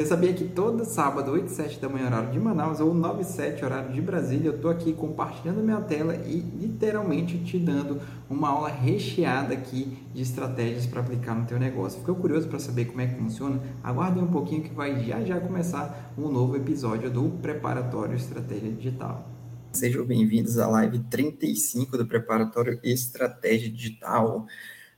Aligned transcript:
Você 0.00 0.06
sabia 0.06 0.32
que 0.32 0.44
todo 0.44 0.82
sábado, 0.86 1.30
8 1.30 1.44
e 1.44 1.50
7 1.50 1.78
da 1.78 1.86
manhã, 1.86 2.06
horário 2.06 2.30
de 2.30 2.40
Manaus, 2.40 2.80
ou 2.80 2.94
9 2.94 3.20
e 3.20 3.24
7, 3.26 3.62
horário 3.62 3.92
de 3.92 4.00
Brasília, 4.00 4.48
eu 4.48 4.56
estou 4.56 4.70
aqui 4.70 4.94
compartilhando 4.94 5.62
minha 5.62 5.78
tela 5.82 6.16
e 6.16 6.40
literalmente 6.58 7.36
te 7.44 7.58
dando 7.58 8.00
uma 8.30 8.48
aula 8.48 8.70
recheada 8.70 9.52
aqui 9.52 9.98
de 10.14 10.22
estratégias 10.22 10.86
para 10.86 11.02
aplicar 11.02 11.34
no 11.34 11.44
teu 11.44 11.58
negócio. 11.58 12.00
Ficou 12.00 12.14
curioso 12.14 12.48
para 12.48 12.58
saber 12.58 12.86
como 12.86 13.02
é 13.02 13.08
que 13.08 13.14
funciona? 13.16 13.60
Aguarde 13.82 14.20
um 14.20 14.28
pouquinho 14.28 14.62
que 14.62 14.72
vai 14.72 15.04
já 15.04 15.22
já 15.22 15.38
começar 15.38 16.14
um 16.16 16.30
novo 16.30 16.56
episódio 16.56 17.10
do 17.10 17.28
Preparatório 17.42 18.16
Estratégia 18.16 18.72
Digital. 18.72 19.28
Sejam 19.70 20.06
bem-vindos 20.06 20.58
à 20.58 20.66
live 20.66 20.98
35 21.10 21.98
do 21.98 22.06
Preparatório 22.06 22.80
Estratégia 22.82 23.70
Digital. 23.70 24.46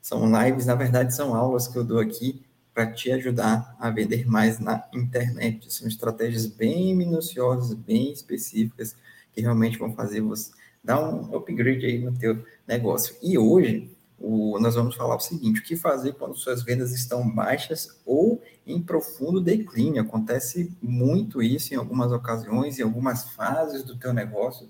São 0.00 0.30
lives, 0.30 0.66
na 0.66 0.76
verdade, 0.76 1.12
são 1.12 1.34
aulas 1.34 1.66
que 1.66 1.76
eu 1.76 1.82
dou 1.82 1.98
aqui 1.98 2.51
para 2.74 2.90
te 2.90 3.10
ajudar 3.12 3.76
a 3.78 3.90
vender 3.90 4.26
mais 4.26 4.58
na 4.58 4.86
internet. 4.92 5.72
São 5.72 5.86
estratégias 5.86 6.46
bem 6.46 6.94
minuciosas, 6.94 7.74
bem 7.74 8.12
específicas, 8.12 8.96
que 9.32 9.40
realmente 9.40 9.78
vão 9.78 9.94
fazer 9.94 10.20
você 10.20 10.50
dar 10.82 11.00
um 11.00 11.34
upgrade 11.36 11.86
aí 11.86 11.98
no 11.98 12.12
teu 12.12 12.44
negócio. 12.66 13.14
E 13.22 13.38
hoje, 13.38 13.90
o, 14.18 14.58
nós 14.58 14.74
vamos 14.74 14.94
falar 14.94 15.16
o 15.16 15.20
seguinte, 15.20 15.60
o 15.60 15.62
que 15.62 15.76
fazer 15.76 16.14
quando 16.14 16.36
suas 16.36 16.62
vendas 16.62 16.92
estão 16.92 17.28
baixas 17.28 18.00
ou 18.06 18.42
em 18.66 18.80
profundo 18.80 19.40
declínio. 19.40 20.02
Acontece 20.02 20.72
muito 20.80 21.42
isso 21.42 21.74
em 21.74 21.76
algumas 21.76 22.12
ocasiões, 22.12 22.78
em 22.78 22.82
algumas 22.82 23.30
fases 23.30 23.82
do 23.82 23.96
teu 23.96 24.12
negócio, 24.12 24.68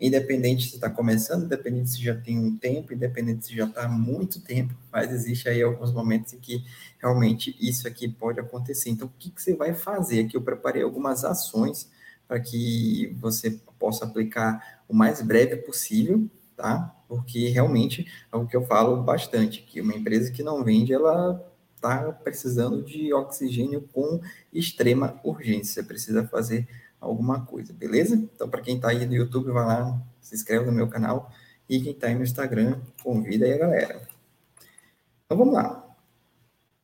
independente 0.00 0.68
se 0.68 0.76
está 0.76 0.88
começando, 0.88 1.44
independente 1.44 1.90
se 1.90 2.02
já 2.02 2.14
tem 2.14 2.38
um 2.38 2.56
tempo, 2.56 2.94
independente 2.94 3.46
se 3.46 3.54
já 3.54 3.66
está 3.66 3.84
há 3.84 3.88
muito 3.88 4.40
tempo, 4.40 4.74
mas 4.90 5.12
existe 5.12 5.48
aí 5.48 5.62
alguns 5.62 5.92
momentos 5.92 6.32
em 6.32 6.38
que 6.38 6.64
realmente 6.98 7.54
isso 7.60 7.86
aqui 7.86 8.08
pode 8.08 8.40
acontecer. 8.40 8.88
Então, 8.88 9.06
o 9.06 9.12
que, 9.18 9.30
que 9.30 9.42
você 9.42 9.54
vai 9.54 9.74
fazer? 9.74 10.24
Aqui 10.24 10.36
eu 10.36 10.42
preparei 10.42 10.82
algumas 10.82 11.24
ações 11.24 11.90
para 12.26 12.40
que 12.40 13.14
você 13.20 13.60
possa 13.78 14.04
aplicar 14.04 14.82
o 14.88 14.94
mais 14.94 15.20
breve 15.20 15.56
possível, 15.56 16.26
tá? 16.56 16.94
Porque 17.06 17.48
realmente 17.48 18.06
é 18.32 18.36
o 18.36 18.46
que 18.46 18.56
eu 18.56 18.64
falo 18.64 19.02
bastante, 19.02 19.62
que 19.62 19.80
uma 19.80 19.94
empresa 19.94 20.30
que 20.30 20.42
não 20.42 20.64
vende, 20.64 20.92
ela 20.92 21.44
está 21.74 22.12
precisando 22.12 22.82
de 22.82 23.12
oxigênio 23.12 23.88
com 23.92 24.20
extrema 24.52 25.18
urgência. 25.24 25.82
Você 25.82 25.82
precisa 25.82 26.26
fazer 26.26 26.68
alguma 27.00 27.44
coisa, 27.46 27.72
beleza? 27.72 28.14
Então, 28.14 28.48
para 28.48 28.60
quem 28.60 28.76
está 28.76 28.90
aí 28.90 29.06
no 29.06 29.14
YouTube, 29.14 29.50
vai 29.50 29.64
lá, 29.64 30.02
se 30.20 30.34
inscreve 30.34 30.66
no 30.66 30.72
meu 30.72 30.88
canal. 30.88 31.32
E 31.68 31.80
quem 31.80 31.92
está 31.92 32.08
aí 32.08 32.14
no 32.14 32.22
Instagram, 32.22 32.80
convida 33.02 33.46
aí 33.46 33.52
a 33.54 33.58
galera. 33.58 34.08
Então, 35.24 35.38
vamos 35.38 35.54
lá. 35.54 35.86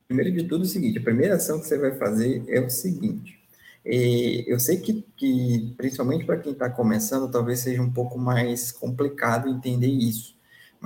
Primeiro 0.07 0.31
de 0.31 0.43
tudo, 0.45 0.63
é 0.63 0.67
o 0.67 0.69
seguinte: 0.69 0.97
a 0.99 1.03
primeira 1.03 1.35
ação 1.35 1.59
que 1.59 1.67
você 1.67 1.77
vai 1.77 1.97
fazer 1.97 2.43
é 2.47 2.61
o 2.61 2.69
seguinte. 2.69 3.37
Eu 3.83 4.59
sei 4.59 4.77
que, 4.77 5.05
que 5.15 5.73
principalmente 5.77 6.25
para 6.25 6.37
quem 6.37 6.53
está 6.53 6.69
começando, 6.69 7.31
talvez 7.31 7.59
seja 7.59 7.81
um 7.81 7.91
pouco 7.91 8.17
mais 8.17 8.71
complicado 8.71 9.49
entender 9.49 9.87
isso. 9.87 10.36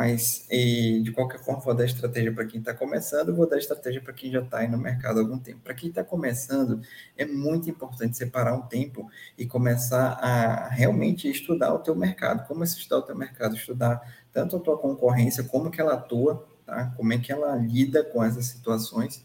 Mas, 0.02 0.48
de 0.50 1.12
qualquer 1.12 1.40
forma, 1.44 1.62
vou 1.62 1.76
dar 1.76 1.86
estratégia 1.86 2.34
para 2.34 2.44
quem 2.46 2.60
está 2.60 2.74
começando, 2.74 3.36
vou 3.36 3.48
dar 3.48 3.60
estratégia 3.60 4.02
para 4.02 4.12
quem 4.12 4.32
já 4.32 4.42
está 4.42 4.58
aí 4.58 4.68
no 4.68 4.76
mercado 4.76 5.20
há 5.20 5.22
algum 5.22 5.38
tempo. 5.38 5.60
Para 5.64 5.76
quem 5.76 5.90
está 5.90 6.04
começando, 6.04 6.82
é 7.16 7.24
muito 7.24 7.70
importante 7.70 8.18
separar 8.18 8.56
um 8.56 8.64
tempo 8.64 9.08
e 9.38 9.46
começar 9.46 10.14
a 10.14 10.70
realmente 10.70 11.30
estudar 11.30 11.72
o 11.72 11.78
teu 11.78 11.96
mercado. 11.96 12.48
Como 12.48 12.64
é 12.64 12.66
estudar 12.66 12.98
o 12.98 13.02
teu 13.04 13.16
mercado? 13.16 13.56
Estudar 13.56 14.02
tanto 14.34 14.56
a 14.56 14.60
tua 14.60 14.76
concorrência, 14.76 15.44
como 15.44 15.70
que 15.70 15.80
ela 15.80 15.94
atua, 15.94 16.48
tá? 16.66 16.92
como 16.98 17.14
é 17.14 17.20
que 17.20 17.32
ela 17.32 17.56
lida 17.58 18.04
com 18.04 18.24
essas 18.24 18.48
situações, 18.48 19.24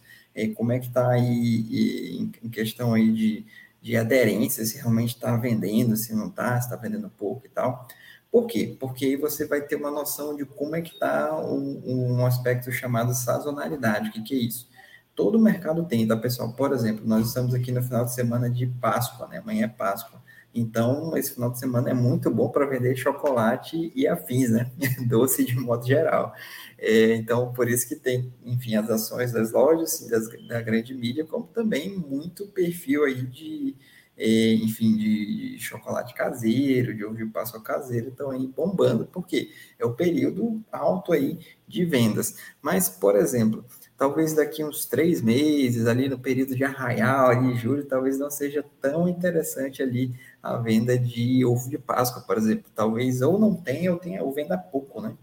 como 0.56 0.72
é 0.72 0.78
que 0.78 0.88
está 0.88 1.08
aí 1.08 2.30
em 2.42 2.50
questão 2.50 2.92
aí 2.92 3.10
de, 3.14 3.47
de 3.80 3.97
aderência, 3.97 4.62
se 4.66 4.77
realmente 4.77 5.14
está 5.14 5.34
vendendo, 5.38 5.97
se 5.97 6.14
não 6.14 6.28
está, 6.28 6.60
se 6.60 6.66
está 6.66 6.77
vendendo 6.77 7.08
pouco 7.08 7.47
e 7.47 7.48
tal. 7.48 7.88
Por 8.36 8.46
quê? 8.46 8.76
Porque 8.78 9.06
aí 9.06 9.16
você 9.16 9.46
vai 9.46 9.62
ter 9.62 9.76
uma 9.76 9.90
noção 9.90 10.36
de 10.36 10.44
como 10.44 10.76
é 10.76 10.82
que 10.82 10.92
está 10.92 11.34
um, 11.41 11.80
um, 11.86 12.26
aspecto 12.26 12.70
chamado 12.70 13.14
sazonalidade. 13.14 14.10
O 14.10 14.12
que, 14.12 14.22
que 14.22 14.34
é 14.34 14.36
isso? 14.36 14.69
Todo 15.14 15.41
mercado 15.41 15.86
tem, 15.86 16.06
tá, 16.06 16.14
pessoal? 16.19 16.52
Por 16.52 16.70
exemplo, 16.75 17.02
nós 17.06 17.28
estamos 17.28 17.54
aqui 17.54 17.72
no 17.72 17.82
final 17.82 18.04
de 18.04 18.12
semana 18.12 18.50
de 18.50 18.66
Páscoa, 18.66 19.26
né? 19.26 19.38
Amanhã 19.38 19.64
é 19.64 19.69
Páscoa. 19.69 20.22
Então, 20.54 21.16
esse 21.16 21.32
final 21.32 21.50
de 21.50 21.58
semana 21.58 21.88
é 21.88 21.94
muito 21.94 22.30
bom 22.30 22.50
para 22.50 22.66
vender 22.66 22.94
chocolate 22.94 23.91
e 23.96 24.06
afins, 24.06 24.50
né? 24.50 24.70
Doce 25.08 25.42
de 25.42 25.56
modo 25.56 25.86
geral. 25.86 26.34
É, 26.76 27.14
então, 27.14 27.54
por 27.54 27.66
isso 27.70 27.88
que 27.88 27.96
tem, 27.96 28.30
enfim, 28.44 28.76
as 28.76 28.91
ações 28.91 29.32
das 29.32 29.50
lojas, 29.50 30.06
das, 30.10 30.28
da 30.46 30.60
grande 30.60 30.92
mídia, 30.92 31.25
como 31.25 31.46
também 31.46 31.96
muito 31.96 32.46
perfil 32.48 33.04
aí 33.04 33.22
de, 33.22 33.75
enfim, 34.19 34.97
de 34.97 35.59
chocolate 35.59 36.15
caseiro, 36.15 36.94
de 36.94 37.04
ovo 37.04 37.16
de 37.16 37.27
Páscoa 37.27 37.62
caseiro, 37.62 38.09
estão 38.09 38.31
aí 38.31 38.47
bombando, 38.47 39.06
porque 39.06 39.50
é 39.78 39.84
o 39.84 39.94
período 39.94 40.62
alto 40.72 41.12
aí 41.12 41.38
de 41.69 41.84
vendas. 41.84 42.37
Mas, 42.62 42.88
por 42.88 43.16
exemplo, 43.16 43.65
talvez 43.97 44.32
daqui 44.34 44.65
uns 44.65 44.87
três 44.87 45.21
meses, 45.21 45.87
ali 45.87 46.09
no 46.09 46.19
período 46.19 46.55
de 46.56 46.65
arraial, 46.65 47.28
ali 47.28 47.56
julho, 47.56 47.84
talvez 47.84 48.19
não 48.19 48.31
seja 48.31 48.65
tão 48.81 49.09
interessante 49.09 49.82
ali 49.82 50.15
a 50.43 50.56
venda 50.56 50.99
de 50.99 51.44
ovo 51.44 51.69
de 51.69 51.78
Páscoa, 51.78 52.22
por 52.22 52.38
exemplo. 52.38 52.71
Talvez 52.75 53.21
ou 53.22 53.38
não 53.38 53.55
tenha, 53.55 53.93
ou 53.93 53.99
tenha, 53.99 54.22
ou 54.22 54.32
venda 54.32 54.56
pouco, 54.56 55.00
né? 55.00 55.16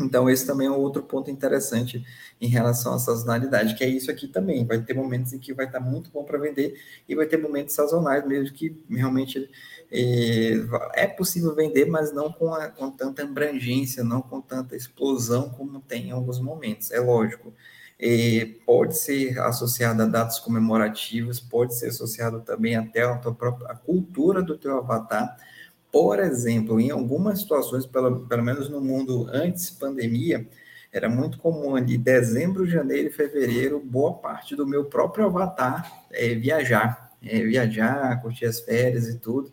Então, 0.00 0.28
esse 0.28 0.46
também 0.46 0.66
é 0.66 0.70
outro 0.70 1.02
ponto 1.02 1.30
interessante 1.30 2.04
em 2.40 2.48
relação 2.48 2.94
à 2.94 2.98
sazonalidade, 2.98 3.74
que 3.74 3.84
é 3.84 3.88
isso 3.88 4.10
aqui 4.10 4.26
também. 4.26 4.66
Vai 4.66 4.80
ter 4.80 4.94
momentos 4.94 5.32
em 5.32 5.38
que 5.38 5.52
vai 5.52 5.66
estar 5.66 5.80
muito 5.80 6.10
bom 6.10 6.24
para 6.24 6.38
vender 6.38 6.80
e 7.08 7.14
vai 7.14 7.26
ter 7.26 7.36
momentos 7.36 7.74
sazonais 7.74 8.26
mesmo 8.26 8.54
que 8.54 8.76
realmente 8.88 9.50
é, 9.92 10.52
é 10.94 11.06
possível 11.06 11.54
vender, 11.54 11.86
mas 11.86 12.12
não 12.12 12.32
com, 12.32 12.54
a, 12.54 12.68
com 12.68 12.90
tanta 12.90 13.22
abrangência, 13.22 14.02
não 14.02 14.22
com 14.22 14.40
tanta 14.40 14.76
explosão 14.76 15.50
como 15.50 15.80
tem 15.80 16.08
em 16.08 16.12
alguns 16.12 16.40
momentos. 16.40 16.90
É 16.90 17.00
lógico. 17.00 17.52
É, 18.02 18.46
pode 18.64 18.96
ser 18.96 19.38
associado 19.40 20.02
a 20.02 20.06
dados 20.06 20.38
comemorativos, 20.38 21.38
pode 21.38 21.74
ser 21.74 21.88
associado 21.88 22.40
também 22.40 22.74
até 22.74 23.06
tua 23.18 23.34
própria 23.34 23.74
cultura 23.74 24.42
do 24.42 24.56
teu 24.56 24.78
avatar, 24.78 25.36
por 25.92 26.18
exemplo, 26.20 26.80
em 26.80 26.90
algumas 26.90 27.40
situações, 27.40 27.86
pelo, 27.86 28.26
pelo 28.26 28.42
menos 28.42 28.68
no 28.68 28.80
mundo 28.80 29.28
antes 29.32 29.70
pandemia, 29.70 30.46
era 30.92 31.08
muito 31.08 31.38
comum 31.38 31.76
ali, 31.76 31.96
dezembro, 31.96 32.66
janeiro 32.66 33.08
e 33.08 33.12
fevereiro, 33.12 33.80
boa 33.80 34.14
parte 34.14 34.56
do 34.56 34.66
meu 34.66 34.84
próprio 34.86 35.26
avatar 35.26 36.04
é, 36.10 36.34
viajar, 36.34 37.12
é, 37.22 37.40
viajar, 37.42 38.20
curtir 38.20 38.46
as 38.46 38.60
férias 38.60 39.08
e 39.08 39.18
tudo. 39.18 39.52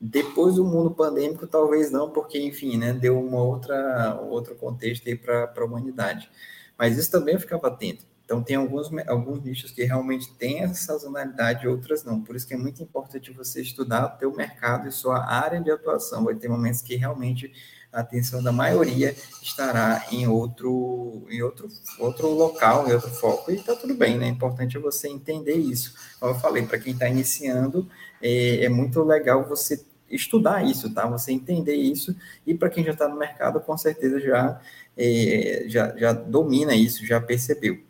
Depois 0.00 0.56
do 0.56 0.64
mundo 0.64 0.90
pandêmico, 0.90 1.46
talvez 1.46 1.90
não, 1.90 2.10
porque, 2.10 2.38
enfim, 2.38 2.76
né, 2.76 2.92
deu 2.92 3.18
uma 3.18 3.42
outra, 3.42 4.18
outro 4.20 4.54
contexto 4.54 5.08
aí 5.08 5.16
para 5.16 5.52
a 5.56 5.64
humanidade. 5.64 6.30
Mas 6.78 6.98
isso 6.98 7.10
também 7.10 7.34
eu 7.34 7.40
ficava 7.40 7.68
atento. 7.68 8.04
Então, 8.24 8.42
tem 8.42 8.56
alguns, 8.56 8.90
alguns 9.06 9.44
nichos 9.44 9.70
que 9.70 9.84
realmente 9.84 10.32
têm 10.34 10.60
essa 10.60 10.74
sazonalidade, 10.74 11.68
outras 11.68 12.04
não. 12.04 12.22
Por 12.22 12.34
isso 12.34 12.46
que 12.46 12.54
é 12.54 12.56
muito 12.56 12.82
importante 12.82 13.30
você 13.30 13.60
estudar 13.60 14.06
o 14.06 14.18
teu 14.18 14.34
mercado 14.34 14.88
e 14.88 14.92
sua 14.92 15.24
área 15.24 15.60
de 15.60 15.70
atuação. 15.70 16.24
Vai 16.24 16.34
ter 16.34 16.48
momentos 16.48 16.80
que 16.80 16.96
realmente 16.96 17.52
a 17.94 18.00
atenção 18.00 18.42
da 18.42 18.50
maioria 18.50 19.14
estará 19.40 20.04
em 20.10 20.26
outro, 20.26 21.24
em 21.30 21.42
outro, 21.42 21.68
outro 21.98 22.28
local, 22.28 22.88
em 22.88 22.92
outro 22.92 23.10
foco, 23.10 23.52
e 23.52 23.54
está 23.54 23.76
tudo 23.76 23.94
bem, 23.94 24.18
né? 24.18 24.26
O 24.26 24.30
importante 24.30 24.76
é 24.76 24.80
você 24.80 25.08
entender 25.08 25.54
isso. 25.54 25.94
Como 26.18 26.32
eu 26.32 26.38
falei, 26.40 26.66
para 26.66 26.78
quem 26.78 26.92
está 26.92 27.08
iniciando, 27.08 27.88
é, 28.20 28.64
é 28.64 28.68
muito 28.68 29.02
legal 29.04 29.48
você 29.48 29.84
estudar 30.10 30.64
isso, 30.64 30.92
tá? 30.92 31.06
Você 31.06 31.30
entender 31.30 31.74
isso, 31.74 32.16
e 32.44 32.54
para 32.54 32.68
quem 32.68 32.82
já 32.82 32.90
está 32.92 33.06
no 33.06 33.16
mercado, 33.16 33.60
com 33.60 33.78
certeza 33.78 34.18
já, 34.18 34.60
é, 34.96 35.64
já, 35.68 35.96
já 35.96 36.12
domina 36.12 36.74
isso, 36.74 37.06
já 37.06 37.20
percebeu. 37.20 37.80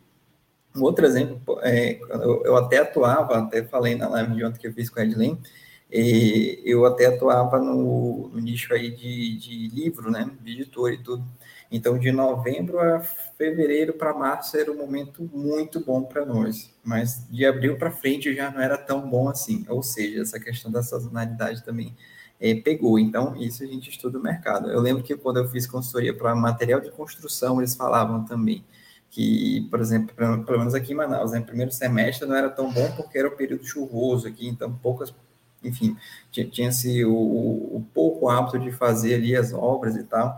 Um 0.76 0.82
outro 0.82 1.06
exemplo, 1.06 1.58
é, 1.62 2.00
eu, 2.00 2.42
eu, 2.44 2.56
até 2.56 2.78
atuava, 2.78 3.38
até 3.38 3.62
falei 3.62 3.94
na 3.94 4.08
live 4.08 4.34
de 4.34 4.44
ontem 4.44 4.58
que 4.58 4.66
eu 4.66 4.72
fiz 4.72 4.90
com 4.90 4.98
a 4.98 5.04
Edlen, 5.04 5.38
eu 5.90 6.84
até 6.84 7.06
atuava 7.06 7.60
no, 7.60 8.28
no, 8.28 8.40
nicho 8.40 8.74
aí 8.74 8.90
de, 8.90 9.36
de 9.36 9.68
livro, 9.68 10.10
né, 10.10 10.28
de 10.42 10.52
editor 10.52 10.92
e 10.92 10.98
tudo. 10.98 11.24
Então, 11.70 11.98
de 11.98 12.10
novembro 12.10 12.80
a 12.80 13.00
fevereiro 13.00 13.92
para 13.92 14.12
março 14.14 14.56
era 14.56 14.70
um 14.70 14.76
momento 14.76 15.28
muito 15.32 15.78
bom 15.78 16.02
para 16.02 16.24
nós, 16.24 16.72
mas 16.84 17.26
de 17.30 17.44
abril 17.46 17.76
para 17.76 17.90
frente 17.90 18.34
já 18.34 18.50
não 18.50 18.60
era 18.60 18.76
tão 18.76 19.08
bom 19.08 19.28
assim. 19.28 19.64
Ou 19.68 19.82
seja, 19.82 20.22
essa 20.22 20.40
questão 20.40 20.70
da 20.70 20.82
sazonalidade 20.82 21.64
também 21.64 21.94
é, 22.40 22.54
pegou. 22.54 22.98
Então, 22.98 23.36
isso 23.36 23.62
a 23.62 23.66
gente 23.66 23.90
estuda 23.90 24.18
o 24.18 24.22
mercado. 24.22 24.70
Eu 24.70 24.80
lembro 24.80 25.02
que 25.02 25.16
quando 25.16 25.38
eu 25.38 25.48
fiz 25.48 25.66
consultoria 25.66 26.14
para 26.14 26.34
material 26.34 26.80
de 26.80 26.90
construção, 26.90 27.60
eles 27.60 27.74
falavam 27.74 28.24
também 28.24 28.64
que, 29.14 29.68
por 29.70 29.80
exemplo, 29.80 30.12
pelo 30.44 30.58
menos 30.58 30.74
aqui 30.74 30.92
em 30.92 30.96
Manaus, 30.96 31.30
né, 31.30 31.40
primeiro 31.40 31.70
semestre 31.70 32.26
não 32.26 32.34
era 32.34 32.50
tão 32.50 32.72
bom 32.72 32.90
porque 32.96 33.16
era 33.16 33.28
o 33.28 33.36
período 33.36 33.64
chuvoso 33.64 34.26
aqui, 34.26 34.48
então 34.48 34.76
poucas, 34.82 35.14
enfim, 35.62 35.96
tinha-se 36.32 37.04
o, 37.04 37.14
o, 37.14 37.86
pouco 37.94 38.28
hábito 38.28 38.58
de 38.58 38.72
fazer 38.72 39.14
ali 39.14 39.36
as 39.36 39.52
obras 39.52 39.94
e 39.94 40.02
tal, 40.02 40.36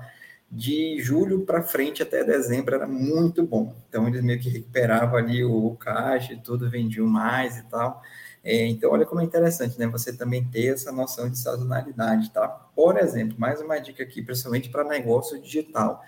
de 0.53 1.01
julho 1.01 1.41
para 1.47 1.63
frente 1.63 2.03
até 2.03 2.23
dezembro 2.23 2.75
era 2.75 2.87
muito 2.87 3.43
bom. 3.47 3.75
Então 3.89 4.07
eles 4.07 4.23
meio 4.23 4.39
que 4.39 4.51
recuperavam 4.51 5.19
ali 5.19 5.43
o 5.43 5.75
caixa 5.81 6.35
e 6.35 6.37
tudo, 6.39 6.69
vendiam 6.69 7.07
mais 7.07 7.57
e 7.57 7.63
tal. 7.65 8.03
É, 8.45 8.67
então 8.67 8.93
olha 8.93 9.07
como 9.07 9.23
é 9.23 9.25
interessante, 9.25 9.79
né? 9.79 9.87
Você 9.87 10.15
também 10.15 10.45
ter 10.45 10.75
essa 10.75 10.93
noção 10.93 11.31
de 11.31 11.39
sazonalidade, 11.39 12.31
tá? 12.31 12.47
Por 12.47 12.99
exemplo, 12.99 13.41
mais 13.41 13.59
uma 13.63 13.79
dica 13.79 14.03
aqui, 14.03 14.21
principalmente 14.21 14.69
para 14.69 14.85
negócio 14.85 15.41
digital. 15.41 16.05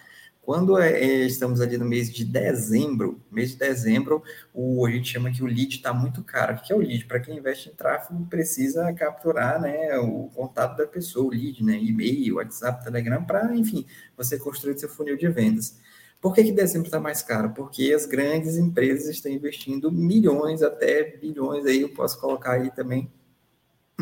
Quando 0.48 0.78
é, 0.78 0.98
é, 0.98 1.26
estamos 1.26 1.60
ali 1.60 1.76
no 1.76 1.84
mês 1.84 2.10
de 2.10 2.24
dezembro, 2.24 3.20
mês 3.30 3.50
de 3.50 3.58
dezembro, 3.58 4.22
o, 4.54 4.86
a 4.86 4.90
gente 4.90 5.10
chama 5.10 5.30
que 5.30 5.42
o 5.42 5.46
lead 5.46 5.76
está 5.76 5.92
muito 5.92 6.24
caro. 6.24 6.54
O 6.54 6.62
que 6.62 6.72
é 6.72 6.74
o 6.74 6.78
lead? 6.78 7.04
Para 7.04 7.20
quem 7.20 7.36
investe 7.36 7.68
em 7.68 7.74
tráfego, 7.74 8.24
precisa 8.30 8.90
capturar 8.94 9.60
né, 9.60 9.98
o 9.98 10.30
contato 10.34 10.78
da 10.78 10.86
pessoa, 10.86 11.26
o 11.26 11.28
lead, 11.28 11.62
né, 11.62 11.78
e-mail, 11.78 12.36
WhatsApp, 12.36 12.82
Telegram, 12.82 13.22
para, 13.22 13.54
enfim, 13.54 13.84
você 14.16 14.38
construir 14.38 14.78
seu 14.78 14.88
funil 14.88 15.18
de 15.18 15.28
vendas. 15.28 15.76
Por 16.18 16.34
que, 16.34 16.42
que 16.42 16.52
dezembro 16.52 16.86
está 16.86 16.98
mais 16.98 17.20
caro? 17.20 17.50
Porque 17.50 17.92
as 17.92 18.06
grandes 18.06 18.56
empresas 18.56 19.06
estão 19.10 19.30
investindo 19.30 19.92
milhões, 19.92 20.62
até 20.62 21.14
bilhões, 21.18 21.66
aí 21.66 21.82
eu 21.82 21.90
posso 21.90 22.18
colocar 22.18 22.52
aí 22.52 22.70
também, 22.70 23.12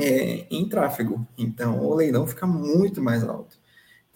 é, 0.01 0.47
em 0.49 0.69
tráfego. 0.69 1.27
Então, 1.37 1.85
o 1.85 1.93
leilão 1.93 2.25
fica 2.25 2.47
muito 2.47 3.03
mais 3.03 3.25
alto. 3.25 3.66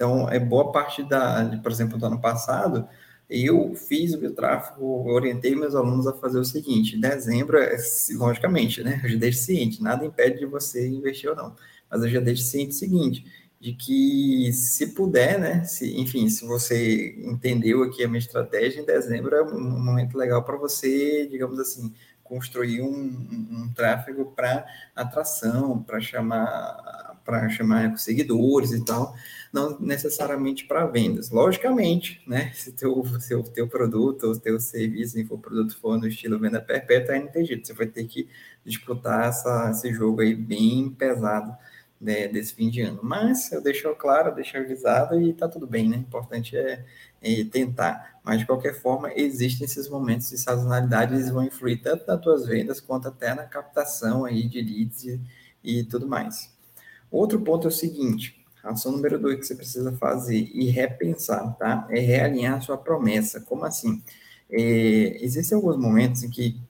Então, 0.01 0.27
é 0.31 0.39
boa 0.39 0.73
parte 0.73 1.03
da, 1.03 1.43
de, 1.43 1.59
por 1.59 1.71
exemplo, 1.71 1.99
do 1.99 2.07
ano 2.07 2.19
passado, 2.19 2.89
eu 3.29 3.75
fiz 3.75 4.15
o 4.15 4.31
tráfego, 4.31 5.07
orientei 5.07 5.55
meus 5.55 5.75
alunos 5.75 6.07
a 6.07 6.15
fazer 6.15 6.39
o 6.39 6.45
seguinte: 6.45 6.97
dezembro, 6.97 7.59
é, 7.59 7.77
logicamente, 8.13 8.83
né? 8.83 8.99
Eu 9.05 9.11
já 9.11 9.19
deixo 9.19 9.41
ciente, 9.41 9.83
nada 9.83 10.07
impede 10.07 10.39
de 10.39 10.47
você 10.47 10.89
investir 10.89 11.29
ou 11.29 11.37
não, 11.37 11.55
mas 11.91 12.03
eu 12.03 12.09
já 12.09 12.19
deixo 12.19 12.45
ciente 12.45 12.71
o 12.71 12.79
seguinte: 12.79 13.27
de 13.61 13.75
que 13.75 14.51
se 14.55 14.95
puder, 14.95 15.39
né? 15.39 15.65
Se, 15.65 15.95
enfim, 16.01 16.31
se 16.31 16.47
você 16.47 17.15
entendeu 17.23 17.83
aqui 17.83 18.03
a 18.03 18.09
minha 18.09 18.21
estratégia, 18.21 18.81
em 18.81 18.87
dezembro 18.87 19.37
é 19.37 19.43
um 19.43 19.61
momento 19.61 20.17
legal 20.17 20.43
para 20.43 20.57
você, 20.57 21.27
digamos 21.31 21.59
assim, 21.59 21.93
construir 22.25 22.81
um, 22.81 22.89
um, 22.89 23.65
um 23.65 23.73
tráfego 23.75 24.33
para 24.35 24.65
atração, 24.97 25.83
para 25.83 26.01
chamar 26.01 27.11
para 27.31 27.49
chamar 27.49 27.97
seguidores 27.99 28.73
e 28.73 28.85
tal, 28.85 29.15
não 29.53 29.79
necessariamente 29.81 30.65
para 30.65 30.87
vendas. 30.87 31.31
Logicamente, 31.31 32.23
né? 32.27 32.53
Se 32.55 32.73
teu, 32.73 33.05
seu 33.21 33.43
teu 33.43 33.69
produto 33.69 34.25
ou 34.25 34.39
teu 34.39 34.61
serviço, 34.61 35.15
se 35.15 35.25
for 35.25 35.39
produto 35.39 35.77
for 35.79 35.99
no 35.99 36.07
estilo 36.07 36.39
venda 36.39 36.61
perpétua, 36.61 37.15
aí 37.15 37.21
não 37.21 37.29
tem 37.29 37.45
jeito. 37.45 37.67
Você 37.67 37.75
vai 37.75 37.87
ter 37.87 38.05
que 38.05 38.29
disputar 38.65 39.29
essa, 39.29 39.71
esse 39.71 39.93
jogo 39.93 40.21
aí 40.21 40.35
bem 40.35 40.91
pesado 40.91 41.57
né, 42.01 42.29
desse 42.29 42.55
fim 42.55 42.71
de 42.71 42.81
ano. 42.81 43.01
Mas 43.03 43.53
eu 43.53 43.61
deixo 43.61 43.95
claro, 43.97 44.35
deixo 44.35 44.57
avisado 44.57 45.21
e 45.21 45.35
tá 45.35 45.49
tudo 45.49 45.67
bem, 45.67 45.89
né? 45.89 45.99
O 45.99 46.01
importante 46.01 46.57
é, 46.57 46.85
é, 47.21 47.45
tentar. 47.45 48.21
Mas 48.25 48.41
de 48.41 48.47
qualquer 48.47 48.75
forma, 48.75 49.13
existem 49.15 49.65
esses 49.67 49.89
momentos 49.89 50.31
de 50.31 50.39
sazonalidade, 50.39 51.15
eles 51.15 51.31
vão 51.31 51.45
influir 51.45 51.83
tanto 51.83 52.07
nas 52.07 52.21
tuas 52.21 52.47
vendas 52.47 52.81
quanto 52.81 53.09
até 53.09 53.35
na 53.35 53.45
captação 53.45 54.25
aí 54.25 54.49
de 54.49 54.63
leads 54.63 55.05
e, 55.05 55.21
e 55.63 55.85
tudo 55.85 56.07
mais. 56.09 56.55
Outro 57.11 57.41
ponto 57.41 57.67
é 57.67 57.69
o 57.69 57.73
seguinte: 57.73 58.40
ação 58.63 58.93
número 58.93 59.19
dois 59.19 59.39
que 59.39 59.47
você 59.47 59.55
precisa 59.55 59.93
fazer 59.93 60.51
e 60.53 60.69
repensar, 60.71 61.57
tá? 61.57 61.87
É 61.91 62.01
realinhar 62.01 62.59
a 62.59 62.61
sua 62.61 62.77
promessa. 62.77 63.41
Como 63.41 63.65
assim? 63.65 64.03
É, 64.51 65.25
existem 65.25 65.57
alguns 65.57 65.77
momentos 65.77 66.23
em 66.23 66.31
que 66.31 66.61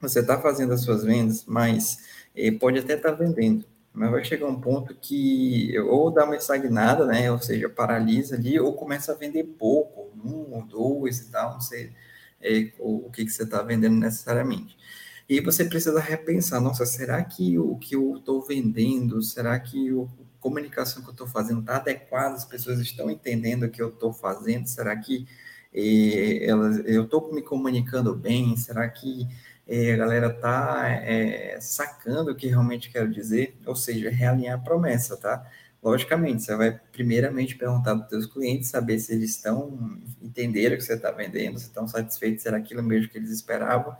você 0.00 0.20
está 0.20 0.40
fazendo 0.40 0.72
as 0.72 0.80
suas 0.82 1.04
vendas, 1.04 1.44
mas 1.46 1.98
é, 2.34 2.50
pode 2.50 2.78
até 2.78 2.94
estar 2.94 3.12
tá 3.12 3.14
vendendo, 3.14 3.64
mas 3.92 4.10
vai 4.10 4.24
chegar 4.24 4.46
um 4.46 4.60
ponto 4.60 4.94
que 4.94 5.78
ou 5.78 6.10
dá 6.10 6.24
uma 6.24 6.36
estagnada, 6.36 7.06
né? 7.06 7.30
Ou 7.30 7.38
seja, 7.38 7.68
paralisa 7.68 8.34
ali, 8.36 8.58
ou 8.58 8.74
começa 8.74 9.12
a 9.12 9.14
vender 9.14 9.44
pouco, 9.44 10.10
um 10.24 10.54
ou 10.54 10.62
dois 10.64 11.20
e 11.20 11.30
tal, 11.30 11.54
não 11.54 11.60
sei 11.60 11.92
é, 12.42 12.72
o, 12.78 13.06
o 13.06 13.10
que, 13.10 13.24
que 13.24 13.30
você 13.30 13.44
está 13.44 13.62
vendendo 13.62 13.96
necessariamente. 13.96 14.76
E 15.28 15.40
você 15.40 15.64
precisa 15.64 16.00
repensar, 16.00 16.60
nossa, 16.60 16.84
será 16.84 17.22
que 17.24 17.58
o 17.58 17.76
que 17.76 17.94
eu 17.94 18.16
estou 18.16 18.42
vendendo, 18.42 19.22
será 19.22 19.58
que 19.58 19.88
a 19.88 20.08
comunicação 20.42 21.02
que 21.02 21.08
eu 21.08 21.12
estou 21.12 21.26
fazendo 21.26 21.60
está 21.60 21.76
adequada, 21.76 22.34
as 22.34 22.44
pessoas 22.44 22.80
estão 22.80 23.08
entendendo 23.08 23.62
o 23.62 23.70
que 23.70 23.80
eu 23.80 23.88
estou 23.88 24.12
fazendo, 24.12 24.66
será 24.66 24.94
que 24.96 25.26
eh, 25.72 26.44
elas, 26.44 26.82
eu 26.84 27.04
estou 27.04 27.32
me 27.32 27.40
comunicando 27.40 28.14
bem, 28.14 28.56
será 28.56 28.88
que 28.88 29.26
eh, 29.66 29.92
a 29.92 29.96
galera 29.96 30.26
está 30.26 30.88
eh, 30.90 31.58
sacando 31.60 32.32
o 32.32 32.34
que 32.34 32.48
realmente 32.48 32.90
quero 32.90 33.08
dizer, 33.10 33.56
ou 33.64 33.76
seja, 33.76 34.10
realinhar 34.10 34.58
a 34.58 34.62
promessa, 34.62 35.16
tá? 35.16 35.48
Logicamente, 35.82 36.42
você 36.42 36.56
vai 36.56 36.78
primeiramente 36.92 37.56
perguntar 37.56 37.96
para 37.96 38.04
os 38.04 38.10
seus 38.10 38.26
clientes, 38.26 38.68
saber 38.70 38.98
se 38.98 39.12
eles 39.12 39.30
estão 39.30 39.98
entendendo 40.20 40.74
o 40.74 40.76
que 40.76 40.82
você 40.82 40.94
está 40.94 41.10
vendendo, 41.10 41.58
se 41.58 41.66
estão 41.66 41.88
satisfeitos, 41.88 42.42
se 42.42 42.48
era 42.48 42.56
aquilo 42.56 42.82
mesmo 42.82 43.08
que 43.08 43.18
eles 43.18 43.30
esperavam, 43.30 43.96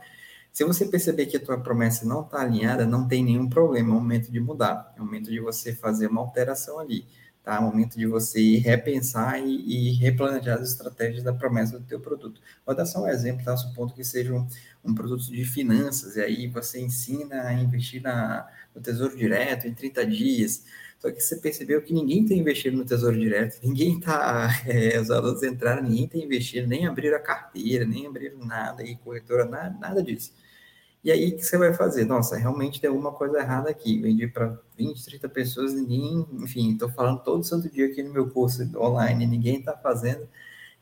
se 0.53 0.63
você 0.63 0.85
perceber 0.85 1.25
que 1.25 1.35
a 1.35 1.39
tua 1.39 1.59
promessa 1.59 2.05
não 2.05 2.21
está 2.21 2.41
alinhada, 2.41 2.85
não 2.85 3.07
tem 3.07 3.23
nenhum 3.23 3.49
problema, 3.49 3.89
é 3.89 3.91
o 3.91 3.95
momento 3.95 4.31
de 4.31 4.39
mudar, 4.39 4.93
é 4.95 5.01
o 5.01 5.05
momento 5.05 5.31
de 5.31 5.39
você 5.39 5.73
fazer 5.73 6.05
uma 6.05 6.21
alteração 6.21 6.77
ali, 6.77 7.07
tá? 7.43 7.55
É 7.55 7.59
o 7.59 7.63
momento 7.63 7.97
de 7.97 8.05
você 8.05 8.57
repensar 8.57 9.39
e, 9.39 9.89
e 9.89 9.93
replanejar 9.93 10.59
as 10.59 10.69
estratégias 10.69 11.23
da 11.23 11.33
promessa 11.33 11.79
do 11.79 11.85
teu 11.85 11.99
produto. 11.99 12.39
Vou 12.63 12.75
dar 12.75 12.85
só 12.85 13.03
um 13.03 13.07
exemplo, 13.07 13.43
tá? 13.43 13.57
Supondo 13.57 13.95
que 13.95 14.03
seja 14.03 14.31
um, 14.31 14.47
um 14.85 14.93
produto 14.93 15.25
de 15.31 15.43
finanças, 15.43 16.17
e 16.17 16.21
aí 16.21 16.47
você 16.47 16.79
ensina 16.79 17.41
a 17.47 17.53
investir 17.53 18.03
na, 18.03 18.47
no 18.75 18.79
Tesouro 18.79 19.17
Direto 19.17 19.67
em 19.67 19.73
30 19.73 20.05
dias, 20.05 20.63
só 20.99 21.11
que 21.11 21.19
você 21.19 21.35
percebeu 21.37 21.81
que 21.81 21.91
ninguém 21.91 22.21
está 22.21 22.35
investindo 22.35 22.77
no 22.77 22.85
Tesouro 22.85 23.19
Direto, 23.19 23.59
ninguém 23.63 23.97
está, 23.97 24.49
é, 24.67 24.99
os 25.01 25.09
alunos 25.09 25.41
entraram, 25.41 25.81
ninguém 25.81 26.05
está 26.05 26.17
investindo, 26.19 26.67
nem 26.67 26.85
abriram 26.85 27.17
a 27.17 27.19
carteira, 27.19 27.85
nem 27.85 28.05
abriram 28.05 28.37
nada, 28.45 28.83
aí 28.83 28.95
corretora, 28.97 29.45
nada, 29.45 29.75
nada 29.79 30.03
disso. 30.03 30.42
E 31.03 31.11
aí, 31.11 31.29
o 31.29 31.35
que 31.35 31.43
você 31.43 31.57
vai 31.57 31.73
fazer? 31.73 32.05
Nossa, 32.05 32.37
realmente 32.37 32.79
tem 32.79 32.89
alguma 32.89 33.11
coisa 33.11 33.37
errada 33.39 33.69
aqui. 33.69 33.99
Vendi 34.01 34.25
para 34.27 34.57
20, 34.77 35.03
30 35.03 35.29
pessoas, 35.29 35.73
ninguém, 35.73 36.25
enfim, 36.33 36.71
estou 36.73 36.89
falando 36.89 37.21
todo 37.21 37.43
santo 37.43 37.69
dia 37.69 37.87
aqui 37.87 38.01
no 38.01 38.13
meu 38.13 38.29
curso 38.29 38.63
online, 38.77 39.25
ninguém 39.25 39.59
está 39.59 39.75
fazendo. 39.75 40.27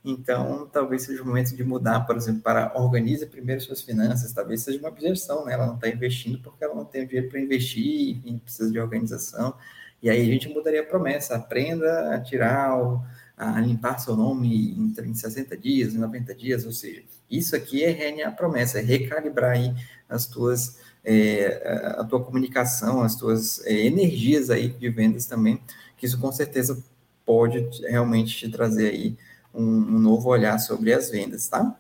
Então, 0.06 0.68
talvez 0.71 1.03
seja 1.03 1.21
o 1.23 1.25
momento 1.25 1.56
de 1.56 1.63
mudar, 1.63 2.01
por 2.01 2.15
exemplo, 2.15 2.41
para 2.41 2.71
organize 2.75 3.25
primeiro 3.25 3.62
suas 3.62 3.81
finanças. 3.81 4.33
Talvez 4.33 4.62
seja 4.62 4.79
uma 4.79 4.89
objeção, 4.89 5.45
né? 5.45 5.53
Ela 5.53 5.68
não 5.68 5.75
está 5.75 5.88
investindo 5.89 6.39
porque 6.39 6.63
ela 6.63 6.75
não 6.75 6.85
tem 6.85 7.06
dinheiro 7.06 7.29
para 7.29 7.39
investir, 7.39 8.17
enfim, 8.17 8.38
precisa 8.39 8.71
de 8.71 8.79
organização. 8.79 9.56
E 10.01 10.09
aí 10.09 10.21
a 10.21 10.25
gente 10.25 10.50
mudaria 10.50 10.81
a 10.81 10.85
promessa: 10.85 11.35
aprenda 11.35 12.15
a 12.15 12.19
tirar 12.19 12.77
o 12.79 13.01
a 13.41 13.59
limpar 13.59 13.97
seu 13.99 14.15
nome 14.15 14.71
em, 14.77 14.93
em 15.03 15.15
60 15.15 15.57
dias, 15.57 15.95
em 15.95 15.97
90 15.97 16.35
dias, 16.35 16.63
ou 16.63 16.71
seja, 16.71 17.01
isso 17.29 17.55
aqui 17.55 17.83
é 17.83 17.89
realinhar 17.89 18.29
a 18.29 18.35
promessa, 18.35 18.77
é 18.77 18.81
recalibrar 18.83 19.51
aí 19.53 19.73
as 20.07 20.27
tuas, 20.27 20.77
é, 21.03 21.95
a 21.97 22.03
tua 22.03 22.23
comunicação, 22.23 23.01
as 23.01 23.15
tuas 23.15 23.65
é, 23.65 23.74
energias 23.74 24.51
aí 24.51 24.69
de 24.69 24.89
vendas 24.89 25.25
também, 25.25 25.60
que 25.98 26.05
isso 26.05 26.19
com 26.19 26.31
certeza 26.31 26.83
pode 27.25 27.67
realmente 27.81 28.38
te 28.38 28.48
trazer 28.48 28.89
aí 28.89 29.17
um, 29.51 29.63
um 29.63 30.00
novo 30.00 30.29
olhar 30.29 30.60
sobre 30.60 30.93
as 30.93 31.10
vendas, 31.10 31.48
tá? 31.48 31.75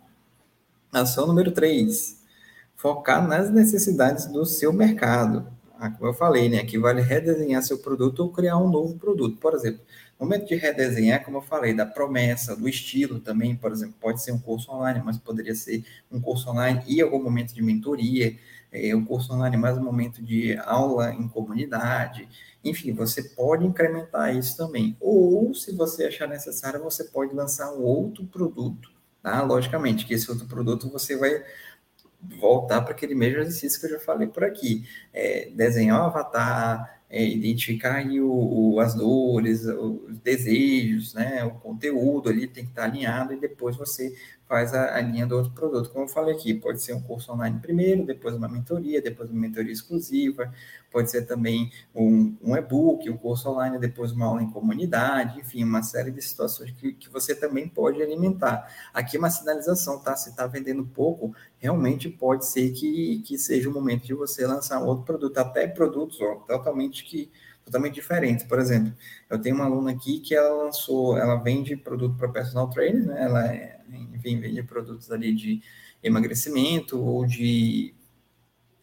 Ação 0.91 1.27
número 1.27 1.51
3, 1.51 2.21
focar 2.75 3.27
nas 3.27 3.51
necessidades 3.51 4.25
do 4.25 4.45
seu 4.45 4.73
mercado. 4.73 5.45
Ah, 5.79 5.91
como 5.91 6.09
eu 6.09 6.13
falei, 6.13 6.49
né? 6.49 6.59
Aqui 6.59 6.77
vale 6.77 7.01
redesenhar 7.01 7.61
seu 7.63 7.77
produto 7.77 8.21
ou 8.21 8.31
criar 8.31 8.57
um 8.57 8.69
novo 8.69 8.97
produto. 8.97 9.37
Por 9.37 9.53
exemplo, 9.53 9.81
momento 10.25 10.47
de 10.47 10.55
redesenhar, 10.55 11.23
como 11.23 11.37
eu 11.37 11.41
falei, 11.41 11.73
da 11.73 11.85
promessa, 11.85 12.55
do 12.55 12.69
estilo 12.69 13.19
também, 13.19 13.55
por 13.55 13.71
exemplo, 13.71 13.95
pode 13.99 14.21
ser 14.21 14.31
um 14.31 14.39
curso 14.39 14.71
online, 14.71 15.01
mas 15.03 15.17
poderia 15.17 15.55
ser 15.55 15.83
um 16.11 16.21
curso 16.21 16.49
online 16.49 16.83
e 16.87 17.01
algum 17.01 17.21
momento 17.21 17.53
de 17.53 17.61
mentoria, 17.61 18.37
é, 18.71 18.95
um 18.95 19.03
curso 19.03 19.33
online 19.33 19.57
mais 19.57 19.77
um 19.77 19.83
momento 19.83 20.21
de 20.21 20.55
aula 20.59 21.13
em 21.13 21.27
comunidade, 21.27 22.29
enfim, 22.63 22.93
você 22.93 23.23
pode 23.23 23.65
incrementar 23.65 24.35
isso 24.35 24.55
também. 24.55 24.95
Ou, 24.99 25.53
se 25.53 25.75
você 25.75 26.05
achar 26.05 26.27
necessário, 26.27 26.81
você 26.81 27.03
pode 27.05 27.33
lançar 27.33 27.73
um 27.73 27.81
outro 27.81 28.25
produto, 28.25 28.91
tá? 29.21 29.41
Logicamente, 29.41 30.05
que 30.05 30.13
esse 30.13 30.29
outro 30.29 30.47
produto 30.47 30.89
você 30.89 31.17
vai 31.17 31.43
voltar 32.39 32.81
para 32.81 32.91
aquele 32.91 33.15
mesmo 33.15 33.39
exercício 33.39 33.79
que 33.79 33.87
eu 33.87 33.91
já 33.91 33.99
falei 33.99 34.27
por 34.27 34.43
aqui. 34.43 34.87
É, 35.11 35.49
desenhar 35.55 35.99
o 35.99 36.05
avatar, 36.05 37.00
é, 37.11 37.25
identificar 37.25 37.95
aí 37.95 38.21
o, 38.21 38.31
o, 38.31 38.79
as 38.79 38.95
dores, 38.95 39.65
os 39.65 40.17
desejos, 40.19 41.13
né, 41.13 41.43
o 41.43 41.51
conteúdo 41.51 42.29
ali 42.29 42.47
tem 42.47 42.63
que 42.63 42.71
estar 42.71 42.85
alinhado 42.85 43.33
e 43.33 43.39
depois 43.39 43.75
você 43.75 44.15
faz 44.51 44.73
a, 44.73 44.97
a, 44.97 45.01
linha 45.01 45.25
do 45.25 45.37
outro 45.37 45.53
produto. 45.53 45.89
Como 45.91 46.03
eu 46.03 46.09
falei 46.09 46.35
aqui, 46.35 46.53
pode 46.53 46.81
ser 46.81 46.93
um 46.93 47.01
curso 47.01 47.31
online 47.31 47.57
primeiro, 47.61 48.05
depois 48.05 48.35
uma 48.35 48.49
mentoria, 48.49 49.01
depois 49.01 49.29
uma 49.29 49.39
mentoria 49.39 49.71
exclusiva, 49.71 50.53
pode 50.91 51.09
ser 51.09 51.21
também 51.21 51.71
um, 51.95 52.35
um 52.41 52.53
e-book, 52.57 53.09
um 53.09 53.15
curso 53.15 53.49
online, 53.49 53.79
depois 53.79 54.11
uma 54.11 54.25
aula 54.25 54.43
em 54.43 54.49
comunidade, 54.49 55.39
enfim, 55.39 55.63
uma 55.63 55.81
série 55.83 56.11
de 56.11 56.21
situações 56.21 56.71
que, 56.71 56.91
que 56.91 57.09
você 57.09 57.33
também 57.33 57.65
pode 57.65 58.01
alimentar. 58.01 58.67
Aqui 58.93 59.17
uma 59.17 59.29
sinalização, 59.29 59.99
tá? 59.99 60.17
Se 60.17 60.31
está 60.31 60.45
vendendo 60.47 60.85
pouco, 60.85 61.33
realmente 61.57 62.09
pode 62.09 62.45
ser 62.45 62.71
que, 62.71 63.23
que 63.25 63.37
seja 63.37 63.69
o 63.69 63.73
momento 63.73 64.05
de 64.05 64.13
você 64.13 64.45
lançar 64.45 64.81
outro 64.81 65.05
produto, 65.05 65.37
até 65.37 65.65
produtos 65.65 66.19
ó, 66.19 66.35
totalmente 66.45 67.00
que 67.05 67.31
totalmente 67.65 67.95
diferentes. 67.95 68.45
Por 68.45 68.59
exemplo, 68.59 68.93
eu 69.29 69.39
tenho 69.39 69.55
uma 69.55 69.65
aluna 69.65 69.91
aqui 69.91 70.19
que 70.19 70.35
ela 70.35 70.65
lançou, 70.65 71.17
ela 71.17 71.35
vende 71.35 71.75
produto 71.75 72.17
para 72.17 72.29
personal 72.29 72.69
trainer, 72.69 73.05
né? 73.05 73.23
Ela, 73.23 73.53
é, 73.53 73.79
enfim, 74.13 74.39
vende 74.39 74.63
produtos 74.63 75.11
ali 75.11 75.33
de 75.33 75.61
emagrecimento 76.03 76.99
ou 76.99 77.25
de, 77.25 77.93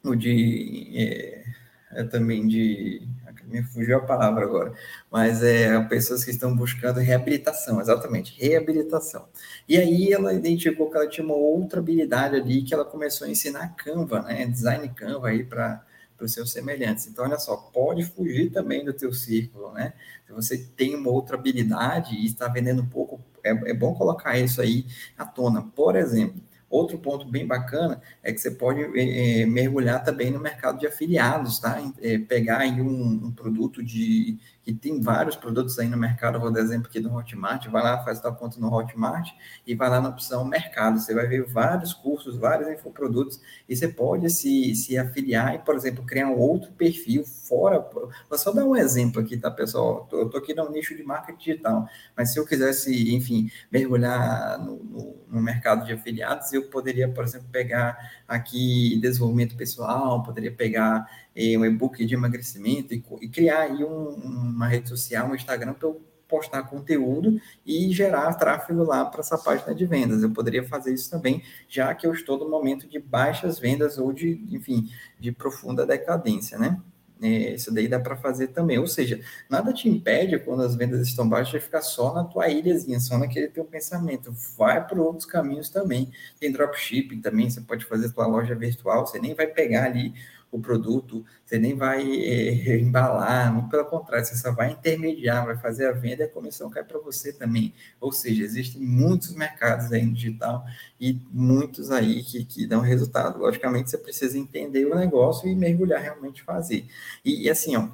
ou 0.05 0.15
de 0.15 0.93
é, 0.97 1.45
é 1.93 2.05
também 2.05 2.47
de 2.47 3.09
me 3.49 3.63
fugiu 3.63 3.97
a 3.97 4.01
palavra 4.01 4.45
agora, 4.45 4.73
mas 5.11 5.43
é 5.43 5.81
pessoas 5.85 6.25
que 6.25 6.31
estão 6.31 6.55
buscando 6.55 7.01
reabilitação, 7.01 7.81
exatamente, 7.81 8.39
reabilitação. 8.39 9.27
E 9.69 9.77
aí 9.77 10.13
ela 10.13 10.35
identificou 10.35 10.91
que 10.91 10.97
ela 10.97 11.09
tinha 11.09 11.25
uma 11.25 11.35
outra 11.35 11.81
habilidade 11.81 12.37
ali 12.37 12.63
que 12.63 12.75
ela 12.75 12.85
começou 12.85 13.27
a 13.27 13.31
ensinar 13.31 13.75
Canva, 13.77 14.23
né, 14.23 14.47
design 14.47 14.89
Canva 14.91 15.29
aí 15.29 15.45
para 15.45 15.85
para 16.19 16.27
os 16.27 16.33
seus 16.33 16.51
semelhantes. 16.51 17.07
Então, 17.07 17.25
olha 17.25 17.39
só, 17.39 17.57
pode 17.57 18.05
fugir 18.05 18.51
também 18.51 18.85
do 18.85 18.93
teu 18.93 19.13
círculo, 19.13 19.73
né? 19.73 19.93
Se 20.27 20.33
você 20.33 20.59
tem 20.59 20.97
uma 20.97 21.11
outra 21.11 21.37
habilidade 21.37 22.15
e 22.17 22.27
está 22.27 22.49
vendendo 22.49 22.85
pouco, 22.85 23.25
é, 23.43 23.51
é 23.71 23.73
bom 23.73 23.95
colocar 23.95 24.37
isso 24.37 24.61
aí 24.61 24.85
à 25.17 25.25
tona. 25.25 25.63
Por 25.63 25.95
exemplo, 25.95 26.43
Outro 26.71 26.99
ponto 26.99 27.27
bem 27.27 27.47
bacana 27.47 28.01
é 28.23 28.31
que 28.31 28.39
você 28.39 28.51
pode 28.51 28.83
é, 28.99 29.47
mergulhar 29.47 30.05
também 30.05 30.31
no 30.31 30.39
mercado 30.39 30.79
de 30.79 30.87
afiliados, 30.87 31.59
tá? 31.59 31.81
É, 31.99 32.19
pegar 32.19 32.59
aí 32.59 32.83
um, 32.83 33.27
um, 33.27 33.33
produto 33.33 33.83
de 33.83 34.39
que 34.69 34.75
tem 34.75 35.01
vários 35.01 35.35
produtos 35.35 35.79
aí 35.79 35.89
no 35.89 35.97
mercado, 35.97 36.39
vou 36.39 36.53
dar 36.53 36.61
exemplo 36.61 36.89
aqui 36.89 37.01
do 37.01 37.11
Hotmart, 37.11 37.67
vai 37.69 37.83
lá, 37.83 38.05
faz 38.05 38.21
tua 38.21 38.35
conta 38.35 38.61
no 38.61 38.71
Hotmart 38.71 39.31
e 39.67 39.75
vai 39.75 39.89
lá 39.89 39.99
na 39.99 40.11
opção 40.11 40.45
mercado, 40.45 41.01
você 41.01 41.15
vai 41.15 41.27
ver 41.27 41.43
vários 41.47 41.95
cursos, 41.95 42.37
vários 42.37 42.69
infoprodutos 42.69 43.41
e 43.67 43.75
você 43.75 43.89
pode 43.89 44.29
se, 44.29 44.75
se 44.75 44.99
afiliar 44.99 45.55
e, 45.55 45.59
por 45.61 45.75
exemplo, 45.75 46.05
criar 46.05 46.27
um 46.27 46.37
outro 46.37 46.71
perfil 46.73 47.25
fora, 47.25 47.81
vou 48.29 48.39
só 48.39 48.53
dar 48.53 48.67
um 48.67 48.77
exemplo 48.77 49.23
aqui, 49.23 49.39
tá, 49.39 49.51
pessoal? 49.51 50.07
Eu 50.13 50.27
estou 50.27 50.39
aqui 50.39 50.53
no 50.53 50.71
nicho 50.71 50.95
de 50.95 51.03
marketing 51.03 51.39
digital, 51.39 51.89
mas 52.15 52.35
se 52.35 52.39
eu 52.39 52.45
quisesse, 52.45 53.15
enfim, 53.15 53.51
mergulhar 53.73 54.59
no, 54.59 54.85
no, 54.85 55.17
no 55.29 55.41
mercado 55.41 55.87
de 55.87 55.95
afiliados, 55.95 56.53
eu 56.53 56.69
poderia, 56.69 57.09
por 57.09 57.25
exemplo, 57.25 57.49
pegar 57.51 57.97
aqui 58.29 58.99
desenvolvimento 59.01 59.57
pessoal, 59.57 60.23
poderia 60.23 60.53
pegar 60.53 61.07
eh, 61.35 61.57
um 61.57 61.65
e-book 61.65 62.05
de 62.05 62.15
emagrecimento 62.15 62.93
e, 62.93 63.03
e 63.23 63.29
criar 63.29 63.61
aí 63.61 63.85
um, 63.85 64.58
uma 64.59 64.67
rede 64.67 64.89
social, 64.89 65.29
um 65.29 65.37
Instagram 65.37 65.73
para 65.73 65.89
eu 65.89 66.03
postar 66.27 66.65
conteúdo 66.65 67.41
e 67.65 67.91
gerar 67.93 68.35
tráfego 68.35 68.83
lá 68.83 69.05
para 69.05 69.21
essa 69.21 69.39
página 69.39 69.75
de 69.75 69.87
vendas. 69.87 70.23
Eu 70.23 70.31
poderia 70.31 70.63
fazer 70.65 70.93
isso 70.93 71.09
também, 71.09 71.43
já 71.69 71.95
que 71.95 72.07
eu 72.07 72.13
estou 72.13 72.37
no 72.37 72.51
momento 72.51 72.87
de 72.89 72.99
baixas 72.99 73.59
vendas 73.59 73.97
ou 73.99 74.13
de, 74.13 74.45
enfim, 74.51 74.91
de 75.19 75.33
profunda 75.33 75.87
decadência, 75.87 76.59
né? 76.59 76.83
É, 77.21 77.55
isso 77.55 77.73
daí 77.73 77.89
dá 77.89 77.99
para 77.99 78.17
fazer 78.17 78.49
também. 78.49 78.79
Ou 78.79 78.87
seja, 78.87 79.21
nada 79.49 79.73
te 79.73 79.89
impede, 79.89 80.39
quando 80.39 80.63
as 80.63 80.77
vendas 80.77 81.07
estão 81.07 81.29
baixas, 81.29 81.53
de 81.53 81.61
ficar 81.61 81.81
só 81.81 82.15
na 82.15 82.25
tua 82.25 82.49
ilhazinha, 82.49 83.01
só 83.01 83.17
naquele 83.19 83.49
teu 83.49 83.65
pensamento. 83.65 84.33
Vai 84.57 84.87
para 84.87 85.01
outros 85.01 85.25
caminhos 85.25 85.69
também. 85.69 86.11
Tem 86.39 86.53
dropshipping 86.53 87.21
também, 87.21 87.51
você 87.51 87.61
pode 87.61 87.85
fazer 87.85 88.13
tua 88.13 88.27
loja 88.27 88.55
virtual, 88.55 89.07
você 89.07 89.19
nem 89.19 89.35
vai 89.35 89.47
pegar 89.47 89.85
ali 89.85 90.15
o 90.51 90.61
produto, 90.61 91.25
você 91.45 91.59
nem 91.59 91.77
vai 91.77 92.03
é, 92.03 92.79
embalar, 92.81 93.53
muito 93.53 93.69
pelo 93.69 93.85
contrário, 93.85 94.25
você 94.25 94.37
só 94.37 94.53
vai 94.53 94.73
intermediar, 94.73 95.45
vai 95.45 95.57
fazer 95.57 95.87
a 95.87 95.93
venda 95.93 96.23
e 96.23 96.27
a 96.27 96.29
comissão 96.29 96.71
cai 96.71 96.85
para 96.85 96.99
você 96.99 97.33
também. 97.33 97.75
Ou 98.01 98.13
seja, 98.13 98.43
existem 98.43 98.81
muitos 98.81 99.35
mercados 99.35 99.93
aí 99.93 100.05
no 100.05 100.13
digital 100.13 100.65
e 101.01 101.21
muitos 101.31 101.91
aí 101.91 102.23
que, 102.23 102.45
que 102.45 102.67
dão 102.67 102.81
resultado. 102.81 103.39
Logicamente, 103.39 103.91
você 103.91 103.99
precisa 103.99 104.39
entender 104.39 104.87
o 104.87 104.95
negócio 104.95 105.49
e 105.49 105.55
mergulhar 105.55 106.01
realmente 106.01 106.43
fazer. 106.43 106.87
E, 107.25 107.45
e 107.45 107.51
assim, 107.51 107.77
ó, 107.77 107.89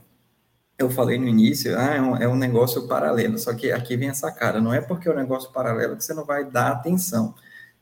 eu 0.78 0.90
falei 0.90 1.18
no 1.18 1.28
início, 1.28 1.76
ah, 1.78 1.94
é 1.94 2.00
um, 2.00 2.16
é 2.16 2.28
um 2.28 2.36
negócio 2.36 2.86
paralelo, 2.88 3.38
só 3.38 3.54
que 3.54 3.70
aqui 3.70 3.96
vem 3.96 4.08
essa 4.08 4.30
cara, 4.32 4.60
não 4.60 4.74
é 4.74 4.80
porque 4.80 5.08
é 5.08 5.12
um 5.12 5.16
negócio 5.16 5.52
paralelo 5.52 5.96
que 5.96 6.04
você 6.04 6.12
não 6.14 6.24
vai 6.24 6.44
dar 6.44 6.72
atenção. 6.72 7.34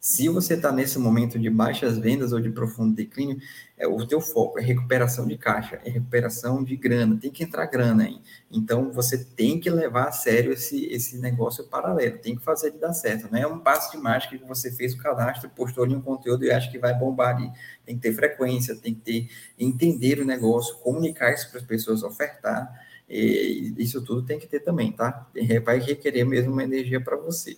Se 0.04 0.28
você 0.28 0.54
está 0.54 0.72
nesse 0.72 0.98
momento 0.98 1.38
de 1.38 1.48
baixas 1.48 1.96
vendas 1.96 2.32
ou 2.32 2.40
de 2.40 2.50
profundo 2.50 2.92
declínio, 2.92 3.38
é, 3.78 3.86
o 3.86 4.04
teu 4.04 4.20
foco 4.20 4.58
é 4.58 4.62
recuperação 4.62 5.28
de 5.28 5.38
caixa, 5.38 5.80
é 5.84 5.90
recuperação 5.90 6.64
de 6.64 6.76
grana, 6.76 7.16
tem 7.16 7.30
que 7.30 7.44
entrar 7.44 7.66
grana 7.66 8.02
aí. 8.02 8.20
Então, 8.50 8.90
você 8.90 9.24
tem 9.24 9.60
que 9.60 9.70
levar 9.70 10.08
a 10.08 10.10
sério 10.10 10.52
esse, 10.54 10.86
esse 10.86 11.18
negócio 11.18 11.68
paralelo, 11.68 12.18
tem 12.18 12.34
que 12.34 12.42
fazer 12.42 12.70
ele 12.70 12.78
dar 12.78 12.92
certo. 12.92 13.30
Não 13.30 13.38
é 13.38 13.46
um 13.46 13.60
passo 13.60 13.92
de 13.92 13.96
mágica 13.96 14.36
que 14.36 14.44
você 14.44 14.72
fez 14.72 14.92
o 14.92 14.98
cadastro, 14.98 15.48
postou 15.50 15.84
ali 15.84 15.94
um 15.94 16.02
conteúdo 16.02 16.44
e 16.44 16.50
acha 16.50 16.68
que 16.68 16.80
vai 16.80 16.92
bombar 16.98 17.36
ali. 17.36 17.52
Tem 17.86 17.94
que 17.94 18.02
ter 18.02 18.12
frequência, 18.12 18.74
tem 18.74 18.92
que 18.92 19.00
ter, 19.02 19.30
entender 19.56 20.18
o 20.18 20.24
negócio, 20.24 20.78
comunicar 20.78 21.32
isso 21.32 21.48
para 21.48 21.60
as 21.60 21.64
pessoas, 21.64 22.02
ofertar. 22.02 22.68
E 23.08 23.72
isso 23.78 24.02
tudo 24.02 24.24
tem 24.24 24.40
que 24.40 24.48
ter 24.48 24.60
também, 24.60 24.90
tá? 24.90 25.30
Vai 25.64 25.78
requerer 25.78 26.24
mesmo 26.24 26.50
uma 26.50 26.64
energia 26.64 27.00
para 27.00 27.16
você. 27.16 27.56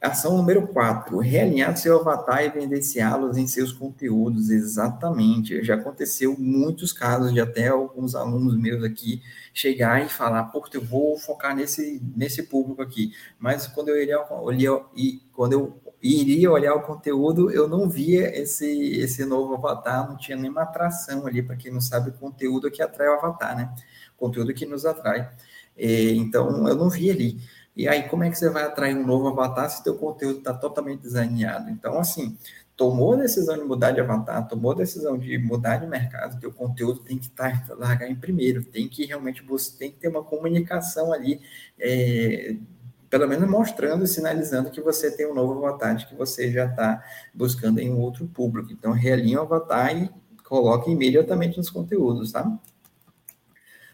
Ação 0.00 0.36
número 0.36 0.68
4, 0.68 1.18
realinhar 1.18 1.74
seu 1.76 1.98
avatar 1.98 2.42
e 2.42 2.46
evidenciá-los 2.46 3.38
em 3.38 3.46
seus 3.46 3.72
conteúdos, 3.72 4.50
exatamente. 4.50 5.64
Já 5.64 5.74
aconteceu 5.74 6.36
muitos 6.38 6.92
casos 6.92 7.32
de 7.32 7.40
até 7.40 7.68
alguns 7.68 8.14
alunos 8.14 8.56
meus 8.58 8.84
aqui 8.84 9.22
chegar 9.54 10.04
e 10.04 10.08
falar, 10.08 10.44
pô, 10.44 10.62
eu 10.72 10.82
vou 10.82 11.18
focar 11.18 11.56
nesse, 11.56 12.02
nesse 12.14 12.42
público 12.42 12.82
aqui. 12.82 13.12
Mas 13.38 13.66
quando 13.66 13.88
eu 13.88 14.00
iria, 14.00 14.20
olhar, 14.30 14.86
e 14.94 15.22
quando 15.32 15.54
eu 15.54 15.80
iria 16.02 16.50
olhar 16.50 16.74
o 16.74 16.82
conteúdo, 16.82 17.50
eu 17.50 17.66
não 17.66 17.88
via 17.88 18.38
esse, 18.38 18.92
esse 18.98 19.24
novo 19.24 19.54
avatar, 19.54 20.08
não 20.08 20.16
tinha 20.18 20.36
nenhuma 20.36 20.62
atração 20.62 21.26
ali, 21.26 21.42
para 21.42 21.56
quem 21.56 21.72
não 21.72 21.80
sabe, 21.80 22.10
o 22.10 22.12
conteúdo 22.12 22.70
que 22.70 22.82
atrai 22.82 23.08
o 23.08 23.14
avatar, 23.14 23.56
né? 23.56 23.74
Conteúdo 24.16 24.52
que 24.52 24.66
nos 24.66 24.84
atrai. 24.84 25.30
E, 25.76 26.12
então, 26.12 26.68
eu 26.68 26.74
não 26.74 26.88
vi 26.88 27.10
ali. 27.10 27.40
E 27.76 27.86
aí, 27.86 28.08
como 28.08 28.24
é 28.24 28.30
que 28.30 28.38
você 28.38 28.48
vai 28.48 28.64
atrair 28.64 28.96
um 28.96 29.06
novo 29.06 29.28
avatar 29.28 29.68
se 29.68 29.84
teu 29.84 29.96
conteúdo 29.96 30.38
está 30.38 30.54
totalmente 30.54 31.02
desalinhado? 31.02 31.68
Então, 31.68 31.98
assim, 31.98 32.36
tomou 32.74 33.14
a 33.14 33.16
decisão 33.18 33.56
de 33.56 33.64
mudar 33.64 33.92
de 33.92 34.00
avatar, 34.00 34.48
tomou 34.48 34.72
a 34.72 34.76
decisão 34.76 35.18
de 35.18 35.36
mudar 35.36 35.76
de 35.76 35.86
mercado, 35.86 36.40
teu 36.40 36.52
conteúdo 36.52 37.00
tem 37.00 37.18
que 37.18 37.26
estar 37.26 37.66
largar 37.76 38.08
em 38.08 38.14
primeiro, 38.14 38.64
tem 38.64 38.88
que 38.88 39.04
realmente 39.04 39.42
você 39.42 39.76
tem 39.76 39.90
que 39.90 39.98
ter 39.98 40.08
uma 40.08 40.24
comunicação 40.24 41.12
ali, 41.12 41.40
é, 41.78 42.56
pelo 43.10 43.28
menos 43.28 43.48
mostrando 43.48 44.04
e 44.04 44.08
sinalizando 44.08 44.70
que 44.70 44.80
você 44.80 45.10
tem 45.10 45.26
um 45.30 45.34
novo 45.34 45.64
avatar, 45.66 45.96
de 45.96 46.06
que 46.06 46.14
você 46.14 46.50
já 46.50 46.64
está 46.66 47.02
buscando 47.34 47.78
em 47.78 47.92
um 47.92 48.00
outro 48.00 48.26
público. 48.26 48.72
Então, 48.72 48.92
realinha 48.92 49.38
o 49.38 49.42
avatar 49.42 49.94
e 49.96 50.10
coloque 50.44 50.90
imediatamente 50.90 51.58
nos 51.58 51.68
conteúdos, 51.68 52.32
tá? 52.32 52.58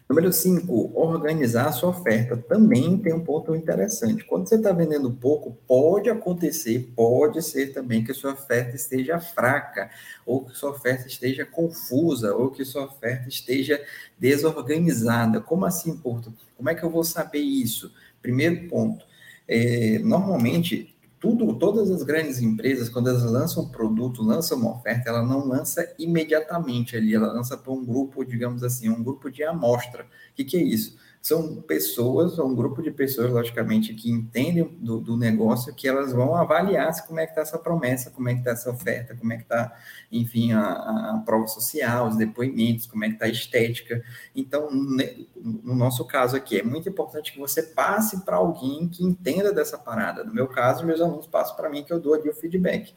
Número 0.07 0.33
5, 0.33 0.91
organizar 0.93 1.67
a 1.67 1.71
sua 1.71 1.89
oferta. 1.89 2.35
Também 2.35 2.97
tem 2.97 3.13
um 3.13 3.23
ponto 3.23 3.55
interessante. 3.55 4.23
Quando 4.25 4.47
você 4.47 4.55
está 4.55 4.71
vendendo 4.71 5.09
pouco, 5.09 5.57
pode 5.65 6.09
acontecer, 6.09 6.91
pode 6.95 7.41
ser 7.41 7.73
também 7.73 8.03
que 8.03 8.11
a 8.11 8.15
sua 8.15 8.33
oferta 8.33 8.75
esteja 8.75 9.19
fraca, 9.19 9.89
ou 10.25 10.43
que 10.43 10.57
sua 10.57 10.71
oferta 10.71 11.07
esteja 11.07 11.45
confusa, 11.45 12.35
ou 12.35 12.51
que 12.51 12.65
sua 12.65 12.85
oferta 12.85 13.29
esteja 13.29 13.81
desorganizada. 14.19 15.39
Como 15.39 15.65
assim, 15.65 15.95
Porto? 15.95 16.33
Como 16.57 16.69
é 16.69 16.75
que 16.75 16.83
eu 16.83 16.89
vou 16.89 17.03
saber 17.03 17.39
isso? 17.39 17.91
Primeiro 18.21 18.67
ponto. 18.67 19.05
É, 19.47 19.99
normalmente, 19.99 20.92
tudo, 21.23 21.57
todas 21.57 21.89
as 21.89 22.03
grandes 22.03 22.41
empresas, 22.41 22.89
quando 22.89 23.07
elas 23.07 23.23
lançam 23.23 23.63
um 23.63 23.69
produto, 23.69 24.21
lançam 24.21 24.57
uma 24.57 24.75
oferta, 24.75 25.09
ela 25.09 25.23
não 25.23 25.47
lança 25.47 25.95
imediatamente 25.97 26.97
ali, 26.97 27.15
ela 27.15 27.31
lança 27.31 27.57
para 27.57 27.71
um 27.71 27.85
grupo, 27.85 28.25
digamos 28.25 28.61
assim, 28.61 28.89
um 28.89 29.01
grupo 29.01 29.31
de 29.31 29.41
amostra. 29.41 30.03
O 30.03 30.35
que, 30.35 30.43
que 30.43 30.57
é 30.57 30.61
isso? 30.61 30.97
São 31.23 31.61
pessoas, 31.61 32.37
um 32.37 32.53
grupo 32.53 32.81
de 32.83 32.91
pessoas, 32.91 33.31
logicamente, 33.31 33.93
que 33.93 34.11
entendem 34.11 34.65
do, 34.81 34.99
do 34.99 35.15
negócio, 35.15 35.73
que 35.73 35.87
elas 35.87 36.11
vão 36.11 36.35
avaliar 36.35 36.91
como 37.07 37.17
é 37.17 37.25
que 37.25 37.31
está 37.31 37.43
essa 37.43 37.57
promessa, 37.57 38.11
como 38.11 38.27
é 38.27 38.33
que 38.33 38.39
está 38.39 38.51
essa 38.51 38.69
oferta, 38.69 39.15
como 39.15 39.31
é 39.31 39.37
que 39.37 39.43
está, 39.43 39.73
enfim, 40.11 40.51
a, 40.51 40.61
a, 40.61 41.23
prova 41.25 41.47
social, 41.47 42.09
os 42.09 42.17
depoimentos, 42.17 42.87
como 42.87 43.05
é 43.05 43.07
que 43.07 43.13
está 43.13 43.25
a 43.25 43.29
estética. 43.29 44.03
Então, 44.35 44.69
no 44.69 45.73
nosso 45.73 46.03
caso 46.05 46.35
aqui, 46.35 46.59
é 46.59 46.63
muito 46.63 46.89
importante 46.89 47.31
que 47.31 47.39
você 47.39 47.63
passe 47.63 48.25
para 48.25 48.35
alguém 48.35 48.89
que 48.89 49.01
entenda 49.01 49.53
dessa 49.53 49.77
parada. 49.77 50.25
No 50.25 50.33
meu 50.33 50.49
caso, 50.49 50.85
meus 50.85 50.99
alunos 50.99 51.27
passam 51.27 51.55
para 51.55 51.69
mim 51.69 51.85
que 51.85 51.93
eu 51.93 52.01
dou 52.01 52.15
ali 52.15 52.27
o 52.27 52.33
feedback. 52.33 52.93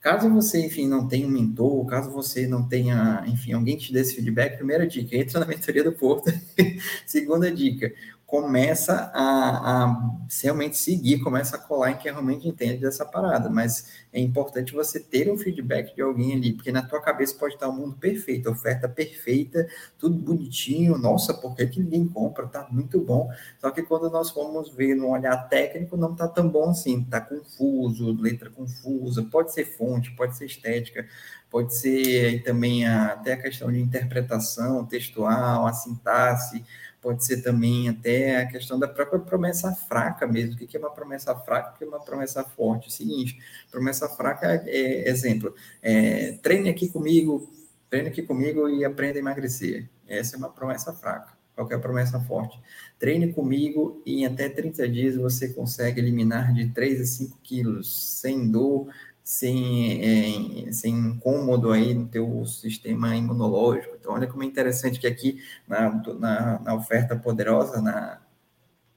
Caso 0.00 0.30
você, 0.30 0.64
enfim, 0.64 0.88
não 0.88 1.06
tenha 1.06 1.26
um 1.26 1.30
mentor, 1.30 1.84
caso 1.86 2.10
você 2.10 2.46
não 2.46 2.66
tenha, 2.66 3.22
enfim, 3.26 3.52
alguém 3.52 3.76
que 3.76 3.84
te 3.86 3.92
dê 3.92 4.00
esse 4.00 4.14
feedback, 4.14 4.56
primeira 4.56 4.86
dica, 4.86 5.14
entra 5.16 5.40
na 5.40 5.46
mentoria 5.46 5.84
do 5.84 5.92
Porto. 5.92 6.32
Segunda 7.06 7.52
dica, 7.52 7.92
começa 8.30 9.10
a, 9.12 9.86
a, 9.86 10.10
realmente 10.40 10.78
seguir, 10.78 11.18
começa 11.18 11.56
a 11.56 11.58
colar 11.58 11.90
em 11.90 11.96
quem 11.96 12.12
realmente 12.12 12.46
entende 12.46 12.78
dessa 12.78 13.04
parada, 13.04 13.50
mas 13.50 13.90
é 14.12 14.20
importante 14.20 14.72
você 14.72 15.00
ter 15.00 15.28
um 15.28 15.36
feedback 15.36 15.96
de 15.96 16.00
alguém 16.00 16.34
ali, 16.34 16.52
porque 16.52 16.70
na 16.70 16.80
tua 16.80 17.02
cabeça 17.02 17.34
pode 17.34 17.54
estar 17.54 17.66
o 17.66 17.72
um 17.72 17.76
mundo 17.76 17.96
perfeito, 17.96 18.48
oferta 18.48 18.88
perfeita, 18.88 19.66
tudo 19.98 20.14
bonitinho, 20.14 20.96
nossa, 20.96 21.34
por 21.34 21.56
que, 21.56 21.66
que 21.66 21.80
ninguém 21.80 22.06
compra? 22.06 22.46
Tá 22.46 22.68
muito 22.70 23.00
bom. 23.00 23.28
Só 23.60 23.72
que 23.72 23.82
quando 23.82 24.08
nós 24.08 24.30
formos 24.30 24.72
ver 24.72 24.94
no 24.94 25.08
olhar 25.08 25.36
técnico, 25.48 25.96
não 25.96 26.14
tá 26.14 26.28
tão 26.28 26.48
bom 26.48 26.70
assim, 26.70 27.02
tá 27.02 27.20
confuso, 27.20 28.12
letra 28.12 28.48
confusa, 28.48 29.24
pode 29.24 29.52
ser 29.52 29.64
fonte, 29.64 30.12
pode 30.12 30.36
ser 30.36 30.46
estética, 30.46 31.04
pode 31.50 31.74
ser 31.74 32.44
também 32.44 32.86
a, 32.86 33.06
até 33.06 33.32
a 33.32 33.42
questão 33.42 33.72
de 33.72 33.80
interpretação 33.80 34.86
textual, 34.86 35.66
a 35.66 35.72
sintaxe, 35.72 36.64
pode 37.00 37.24
ser 37.24 37.42
também 37.42 37.88
até 37.88 38.36
a 38.36 38.46
questão 38.46 38.78
da 38.78 38.86
própria 38.86 39.18
promessa 39.18 39.72
fraca 39.74 40.26
mesmo. 40.26 40.54
O 40.54 40.56
que 40.56 40.76
é 40.76 40.80
uma 40.80 40.90
promessa 40.90 41.34
fraca? 41.34 41.74
O 41.74 41.78
que 41.78 41.84
é 41.84 41.86
uma 41.86 42.00
promessa 42.00 42.44
forte? 42.44 42.86
É 42.86 42.88
o 42.88 42.92
seguinte, 42.92 43.38
promessa 43.70 44.08
fraca 44.08 44.62
é, 44.66 45.08
exemplo, 45.08 45.54
é, 45.82 46.38
treine 46.42 46.68
aqui 46.68 46.88
comigo, 46.88 47.52
treine 47.88 48.08
aqui 48.08 48.22
comigo 48.22 48.68
e 48.68 48.84
aprenda 48.84 49.18
a 49.18 49.20
emagrecer. 49.20 49.88
Essa 50.06 50.36
é 50.36 50.38
uma 50.38 50.50
promessa 50.50 50.92
fraca. 50.92 51.40
Qual 51.54 51.70
é 51.70 51.78
promessa 51.78 52.18
forte? 52.20 52.58
Treine 52.98 53.34
comigo 53.34 54.00
e 54.06 54.22
em 54.22 54.26
até 54.26 54.48
30 54.48 54.88
dias 54.88 55.16
você 55.16 55.48
consegue 55.50 56.00
eliminar 56.00 56.54
de 56.54 56.68
3 56.70 57.00
a 57.02 57.04
5 57.04 57.38
quilos 57.42 58.18
sem 58.18 58.50
dor, 58.50 58.88
sem, 59.30 60.66
é, 60.66 60.72
sem 60.72 60.92
incômodo 60.92 61.70
aí 61.70 61.94
no 61.94 62.08
teu 62.08 62.44
sistema 62.44 63.14
imunológico. 63.14 63.94
Então, 63.94 64.12
olha 64.12 64.26
como 64.26 64.42
é 64.42 64.46
interessante 64.46 64.98
que 64.98 65.06
aqui 65.06 65.40
na, 65.68 66.02
na, 66.18 66.58
na 66.58 66.74
oferta 66.74 67.14
poderosa, 67.14 67.80
na, 67.80 68.20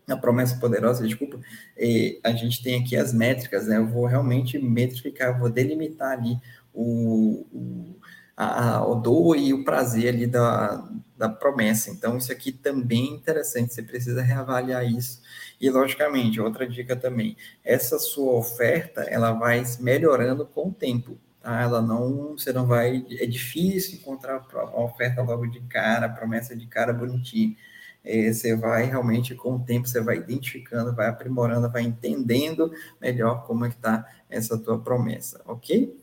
na 0.08 0.18
promessa 0.18 0.58
poderosa, 0.58 1.06
desculpa, 1.06 1.40
é, 1.78 2.18
a 2.24 2.32
gente 2.32 2.64
tem 2.64 2.82
aqui 2.82 2.98
as 2.98 3.14
métricas, 3.14 3.68
né? 3.68 3.78
Eu 3.78 3.86
vou 3.86 4.08
realmente 4.08 4.58
metrificar, 4.58 5.40
vou 5.40 5.52
delimitar 5.52 6.14
ali 6.14 6.36
o, 6.74 7.46
o, 7.54 7.96
a, 8.36 8.84
o 8.88 8.96
dor 8.96 9.38
e 9.38 9.54
o 9.54 9.64
prazer 9.64 10.16
ali 10.16 10.26
da, 10.26 10.84
da 11.16 11.30
promessa. 11.30 11.92
Então, 11.92 12.18
isso 12.18 12.32
aqui 12.32 12.52
também 12.52 13.12
é 13.12 13.16
interessante, 13.18 13.72
você 13.72 13.84
precisa 13.84 14.24
reavaliar 14.24 14.84
isso 14.84 15.22
e, 15.64 15.70
logicamente, 15.70 16.42
outra 16.42 16.68
dica 16.68 16.94
também, 16.94 17.38
essa 17.64 17.98
sua 17.98 18.34
oferta, 18.34 19.04
ela 19.04 19.32
vai 19.32 19.64
melhorando 19.80 20.46
com 20.46 20.68
o 20.68 20.74
tempo, 20.74 21.18
tá? 21.40 21.62
Ela 21.62 21.82
não, 21.82 22.38
você 22.38 22.52
não 22.52 22.68
vai, 22.68 23.06
é 23.10 23.26
difícil 23.26 23.96
encontrar 23.96 24.46
uma 24.54 24.84
oferta 24.84 25.22
logo 25.22 25.46
de 25.46 25.62
cara, 25.62 26.10
promessa 26.10 26.54
de 26.54 26.68
cara 26.68 26.92
bonitinha. 26.92 27.56
É, 28.04 28.34
você 28.34 28.58
vai 28.58 28.88
realmente, 28.88 29.36
com 29.36 29.56
o 29.56 29.60
tempo, 29.64 29.88
você 29.88 30.02
vai 30.02 30.18
identificando, 30.18 30.94
vai 30.94 31.08
aprimorando, 31.08 31.72
vai 31.72 31.84
entendendo 31.84 32.70
melhor 33.00 33.48
como 33.48 33.64
é 33.64 33.70
que 33.70 33.76
está 33.76 34.06
essa 34.30 34.58
tua 34.58 34.78
promessa, 34.78 35.42
ok? 35.46 35.98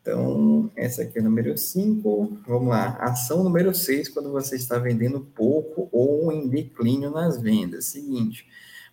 Então, 0.00 0.70
essa 0.74 1.02
aqui 1.02 1.18
é 1.18 1.20
o 1.20 1.24
número 1.24 1.56
5. 1.58 2.38
Vamos 2.46 2.70
lá. 2.70 2.96
Ação 2.98 3.44
número 3.44 3.74
6, 3.74 4.08
quando 4.08 4.32
você 4.32 4.56
está 4.56 4.78
vendendo 4.78 5.20
pouco 5.20 5.90
ou 5.92 6.32
em 6.32 6.48
declínio 6.48 7.10
nas 7.10 7.38
vendas. 7.38 7.84
Seguinte, 7.84 8.48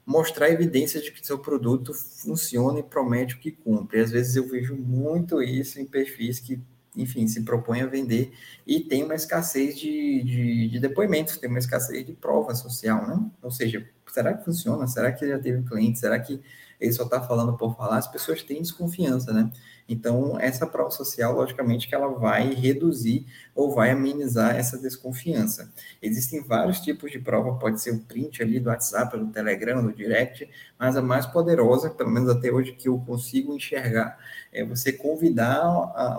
mostrar 0.10 0.50
evidências 0.50 1.04
de 1.04 1.12
que 1.12 1.24
seu 1.24 1.38
produto 1.38 1.94
funciona 1.94 2.80
e 2.80 2.84
promete 2.84 3.36
o 3.36 3.40
que 3.40 3.52
cumpre. 3.52 4.02
Às 4.02 4.10
vezes 4.10 4.36
eu 4.36 4.50
vejo 4.50 4.76
muito 4.76 5.40
isso 5.40 5.80
em 5.80 5.86
perfis 5.86 6.40
que, 6.40 6.60
enfim, 6.98 7.28
se 7.28 7.44
propõem 7.44 7.84
a 7.84 7.86
vender 7.86 8.34
e 8.66 8.80
tem 8.80 9.04
uma 9.04 9.14
escassez 9.14 9.78
de, 9.78 10.24
de, 10.24 10.70
de 10.70 10.80
depoimentos, 10.80 11.38
tem 11.38 11.48
uma 11.48 11.60
escassez 11.60 12.04
de 12.04 12.14
prova 12.14 12.56
social, 12.56 13.08
né? 13.08 13.24
Ou 13.40 13.52
seja, 13.52 13.88
será 14.08 14.34
que 14.34 14.44
funciona? 14.44 14.88
Será 14.88 15.12
que 15.12 15.28
já 15.28 15.38
teve 15.38 15.62
cliente? 15.62 16.00
Será 16.00 16.20
que 16.20 16.42
ele 16.80 16.94
só 16.94 17.04
está 17.04 17.22
falando 17.22 17.58
por 17.58 17.76
falar? 17.76 17.98
As 17.98 18.08
pessoas 18.08 18.42
têm 18.42 18.62
desconfiança, 18.62 19.34
né? 19.34 19.52
Então, 19.92 20.40
essa 20.40 20.68
prova 20.68 20.92
social, 20.92 21.34
logicamente, 21.34 21.88
que 21.88 21.96
ela 21.96 22.08
vai 22.10 22.54
reduzir 22.54 23.26
ou 23.56 23.74
vai 23.74 23.90
amenizar 23.90 24.56
essa 24.56 24.78
desconfiança. 24.78 25.74
Existem 26.00 26.44
vários 26.44 26.80
tipos 26.80 27.12
de 27.12 27.18
prova, 27.18 27.58
pode 27.58 27.82
ser 27.82 27.92
o 27.92 28.00
print 28.00 28.44
ali 28.44 28.60
do 28.60 28.70
WhatsApp, 28.70 29.18
do 29.18 29.28
Telegram, 29.32 29.82
do 29.82 29.92
Direct, 29.92 30.48
mas 30.78 30.96
a 30.96 31.02
mais 31.02 31.26
poderosa, 31.26 31.90
pelo 31.90 32.12
menos 32.12 32.30
até 32.30 32.52
hoje 32.52 32.74
que 32.74 32.88
eu 32.88 33.00
consigo 33.00 33.52
enxergar, 33.56 34.16
é 34.54 34.64
você 34.64 34.94
convidar 34.94 35.68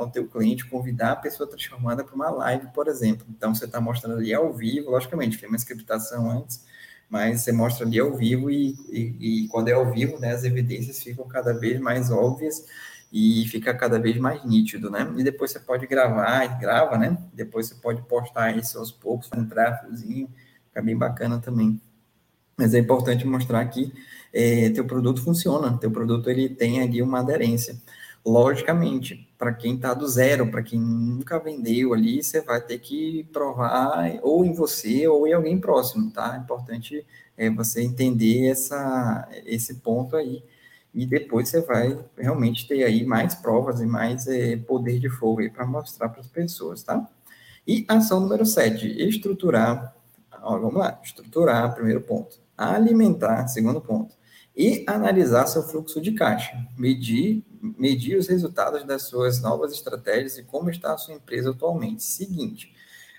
o 0.02 0.09
teu 0.09 0.26
cliente, 0.26 0.69
convidar 0.69 1.12
a 1.12 1.17
pessoa 1.17 1.49
transformada 1.49 2.02
para 2.02 2.14
uma 2.17 2.29
live, 2.29 2.67
por 2.75 2.88
exemplo. 2.88 3.25
Então, 3.31 3.55
você 3.55 3.67
está 3.67 3.81
mostrando 3.81 4.19
ali 4.19 4.35
ao 4.35 4.52
vivo, 4.52 4.90
logicamente, 4.90 5.38
tem 5.38 5.49
uma 5.49 5.57
scriptação 5.57 6.29
antes, 6.29 6.69
mas 7.11 7.40
você 7.40 7.50
mostra 7.50 7.85
ali 7.85 7.99
ao 7.99 8.14
vivo 8.17 8.50
e, 8.50 8.76
e, 8.88 9.45
e 9.45 9.49
quando 9.49 9.69
é 9.69 9.73
ao 9.73 9.93
vivo, 9.93 10.19
né, 10.21 10.33
as 10.33 10.45
evidências 10.45 11.02
ficam 11.02 11.26
cada 11.26 11.52
vez 11.52 11.81
mais 11.81 12.11
óbvias 12.11 12.64
e 13.12 13.45
fica 13.49 13.75
cada 13.75 13.99
vez 13.99 14.17
mais 14.19 14.45
nítido, 14.45 14.88
né? 14.88 15.12
E 15.17 15.25
depois 15.25 15.50
você 15.50 15.59
pode 15.59 15.87
gravar, 15.87 16.47
grava, 16.61 16.97
né? 16.97 17.19
Depois 17.33 17.67
você 17.67 17.75
pode 17.75 18.00
postar 18.02 18.57
isso 18.57 18.79
aos 18.79 18.93
poucos, 18.93 19.29
um 19.37 19.45
tráfegozinho, 19.45 20.29
fica 20.69 20.81
bem 20.81 20.97
bacana 20.97 21.40
também. 21.40 21.81
Mas 22.57 22.73
é 22.75 22.78
importante 22.78 23.26
mostrar 23.26 23.67
que 23.67 23.93
é, 24.32 24.71
teu 24.71 24.85
produto 24.85 25.23
funciona, 25.25 25.76
teu 25.78 25.91
produto 25.91 26.30
ele 26.30 26.49
tem 26.49 26.80
ali 26.80 27.02
uma 27.02 27.21
aderência. 27.21 27.76
Logicamente, 28.25 29.28
para 29.41 29.55
quem 29.55 29.76
está 29.76 29.95
do 29.95 30.07
zero, 30.07 30.50
para 30.50 30.63
quem 30.63 30.79
nunca 30.79 31.39
vendeu 31.39 31.95
ali, 31.95 32.23
você 32.23 32.43
vai 32.43 32.61
ter 32.61 32.79
que 32.79 33.25
provar 33.33 34.19
ou 34.21 34.45
em 34.45 34.53
você 34.53 35.09
ou 35.09 35.26
em 35.26 35.33
alguém 35.33 35.59
próximo, 35.59 36.11
tá? 36.11 36.35
É 36.35 36.39
importante 36.39 37.07
é, 37.39 37.49
você 37.49 37.81
entender 37.81 38.49
essa, 38.50 39.26
esse 39.47 39.76
ponto 39.76 40.15
aí 40.15 40.45
e 40.93 41.07
depois 41.07 41.49
você 41.49 41.63
vai 41.63 41.99
realmente 42.19 42.69
ter 42.69 42.85
aí 42.85 43.03
mais 43.03 43.35
provas 43.35 43.81
e 43.81 43.87
mais 43.87 44.26
é, 44.26 44.59
poder 44.59 44.99
de 44.99 45.09
fogo 45.09 45.41
aí 45.41 45.49
para 45.49 45.65
mostrar 45.65 46.11
para 46.11 46.21
as 46.21 46.29
pessoas, 46.29 46.83
tá? 46.83 47.09
E 47.67 47.87
ação 47.89 48.21
número 48.21 48.45
7, 48.45 48.87
estruturar, 49.09 49.97
ó, 50.43 50.59
vamos 50.59 50.76
lá, 50.76 51.00
estruturar, 51.03 51.75
primeiro 51.75 52.03
ponto, 52.03 52.39
alimentar, 52.59 53.49
segundo 53.49 53.81
ponto, 53.81 54.15
e 54.55 54.85
analisar 54.87 55.47
seu 55.47 55.63
fluxo 55.63 55.99
de 55.99 56.13
caixa, 56.13 56.53
medir, 56.76 57.43
medir 57.61 58.17
os 58.17 58.29
resultados 58.29 58.85
das 58.85 59.03
suas 59.03 59.41
novas 59.41 59.73
estratégias 59.73 60.39
e 60.39 60.43
como 60.43 60.71
está 60.71 60.95
a 60.95 60.99
sua 60.99 61.15
empresa 61.15 61.51
atualmente. 61.51 62.03
Seguinte, 62.03 62.73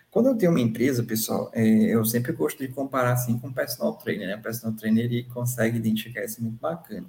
quando 0.10 0.28
eu 0.28 0.36
tenho 0.36 0.52
uma 0.52 0.60
empresa, 0.60 1.04
pessoal, 1.04 1.50
é, 1.54 1.64
eu 1.64 2.04
sempre 2.04 2.34
gosto 2.34 2.60
de 2.60 2.68
comparar 2.68 3.14
assim 3.14 3.40
com 3.40 3.48
o 3.48 3.54
personal 3.54 3.94
trainer, 3.94 4.28
né? 4.28 4.36
O 4.36 4.42
personal 4.42 4.76
trainer 4.76 5.06
ele 5.06 5.24
consegue 5.24 5.78
identificar 5.78 6.26
isso 6.26 6.44
muito 6.44 6.60
bacana. 6.60 7.08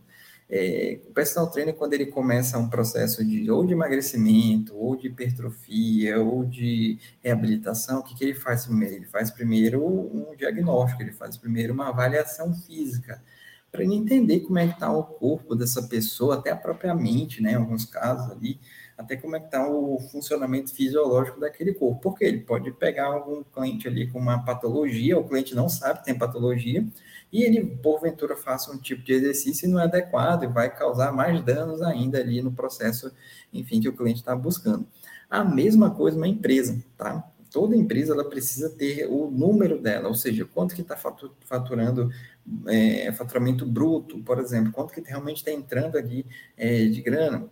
É, 0.49 1.01
o 1.09 1.13
personal 1.13 1.51
trainer, 1.51 1.75
quando 1.75 1.95
ele 1.95 2.07
começa 2.07 2.59
um 2.59 2.69
processo 2.69 3.25
de 3.25 3.51
ou 3.51 3.65
de 3.65 3.73
emagrecimento, 3.73 4.77
ou 4.77 4.95
de 4.95 5.07
hipertrofia, 5.07 6.21
ou 6.21 6.45
de 6.45 6.99
reabilitação, 7.23 8.01
o 8.01 8.03
que, 8.03 8.15
que 8.15 8.23
ele 8.23 8.35
faz 8.35 8.67
primeiro? 8.67 8.95
Ele 8.97 9.07
faz 9.07 9.31
primeiro 9.31 9.83
um 9.83 10.37
diagnóstico, 10.37 11.03
ele 11.03 11.13
faz 11.13 11.37
primeiro 11.37 11.73
uma 11.73 11.89
avaliação 11.89 12.55
física, 12.55 13.23
para 13.73 13.83
ele 13.83 13.95
entender 13.95 14.41
como 14.41 14.59
é 14.59 14.67
que 14.69 14.75
está 14.75 14.93
o 14.93 15.03
corpo 15.03 15.57
dessa 15.57 15.83
pessoa, 15.85 16.35
até 16.35 16.51
a 16.51 16.57
própria 16.57 16.95
mente, 16.95 17.43
né, 17.43 17.53
em 17.53 17.55
alguns 17.55 17.87
casos 17.87 18.31
ali, 18.31 18.61
até 18.99 19.17
como 19.17 19.35
é 19.35 19.41
que 19.41 19.47
está 19.47 19.67
o 19.67 19.99
funcionamento 20.13 20.73
fisiológico 20.75 21.41
daquele 21.41 21.73
corpo. 21.73 21.99
Porque 22.03 22.23
ele 22.23 22.41
pode 22.41 22.71
pegar 22.73 23.07
algum 23.07 23.43
cliente 23.43 23.89
ali 23.89 24.07
com 24.07 24.19
uma 24.19 24.45
patologia, 24.45 25.19
o 25.19 25.27
cliente 25.27 25.55
não 25.55 25.71
sabe 25.71 26.01
que 26.01 26.05
tem 26.05 26.19
patologia, 26.19 26.87
e 27.33 27.43
ele, 27.43 27.65
porventura, 27.83 28.37
faça 28.37 28.71
um 28.71 28.77
tipo 28.77 29.03
de 29.03 29.15
exercício 29.15 29.67
não 29.67 29.81
é 29.81 29.85
adequado 29.85 30.43
e 30.45 30.49
vai 30.49 30.69
causar 30.69 31.11
mais 31.11 31.43
danos 31.43 31.81
ainda 31.81 32.19
ali 32.19 32.43
no 32.43 32.53
processo, 32.53 33.11
enfim, 33.51 33.81
que 33.81 33.89
o 33.89 33.97
cliente 33.97 34.21
está 34.21 34.37
buscando. 34.37 34.87
A 35.31 35.43
mesma 35.43 35.91
coisa 35.91 36.19
uma 36.19 36.29
empresa, 36.29 36.79
tá? 36.99 37.27
Toda 37.53 37.77
empresa 37.77 38.15
ela 38.15 38.25
precisa 38.25 38.71
ter 38.71 39.07
o 39.07 39.31
número 39.31 39.79
dela, 39.79 40.09
ou 40.09 40.15
seja, 40.15 40.45
quanto 40.45 40.75
que 40.75 40.81
está 40.81 40.97
faturando 40.97 42.11
é, 42.67 43.13
faturamento 43.13 43.67
bruto, 43.67 44.19
por 44.23 44.39
exemplo, 44.39 44.73
quanto 44.73 44.93
que 44.93 45.01
realmente 45.03 45.39
está 45.39 45.53
entrando 45.53 45.99
ali 45.99 46.25
é, 46.57 46.87
de 46.87 47.03
grana, 47.03 47.49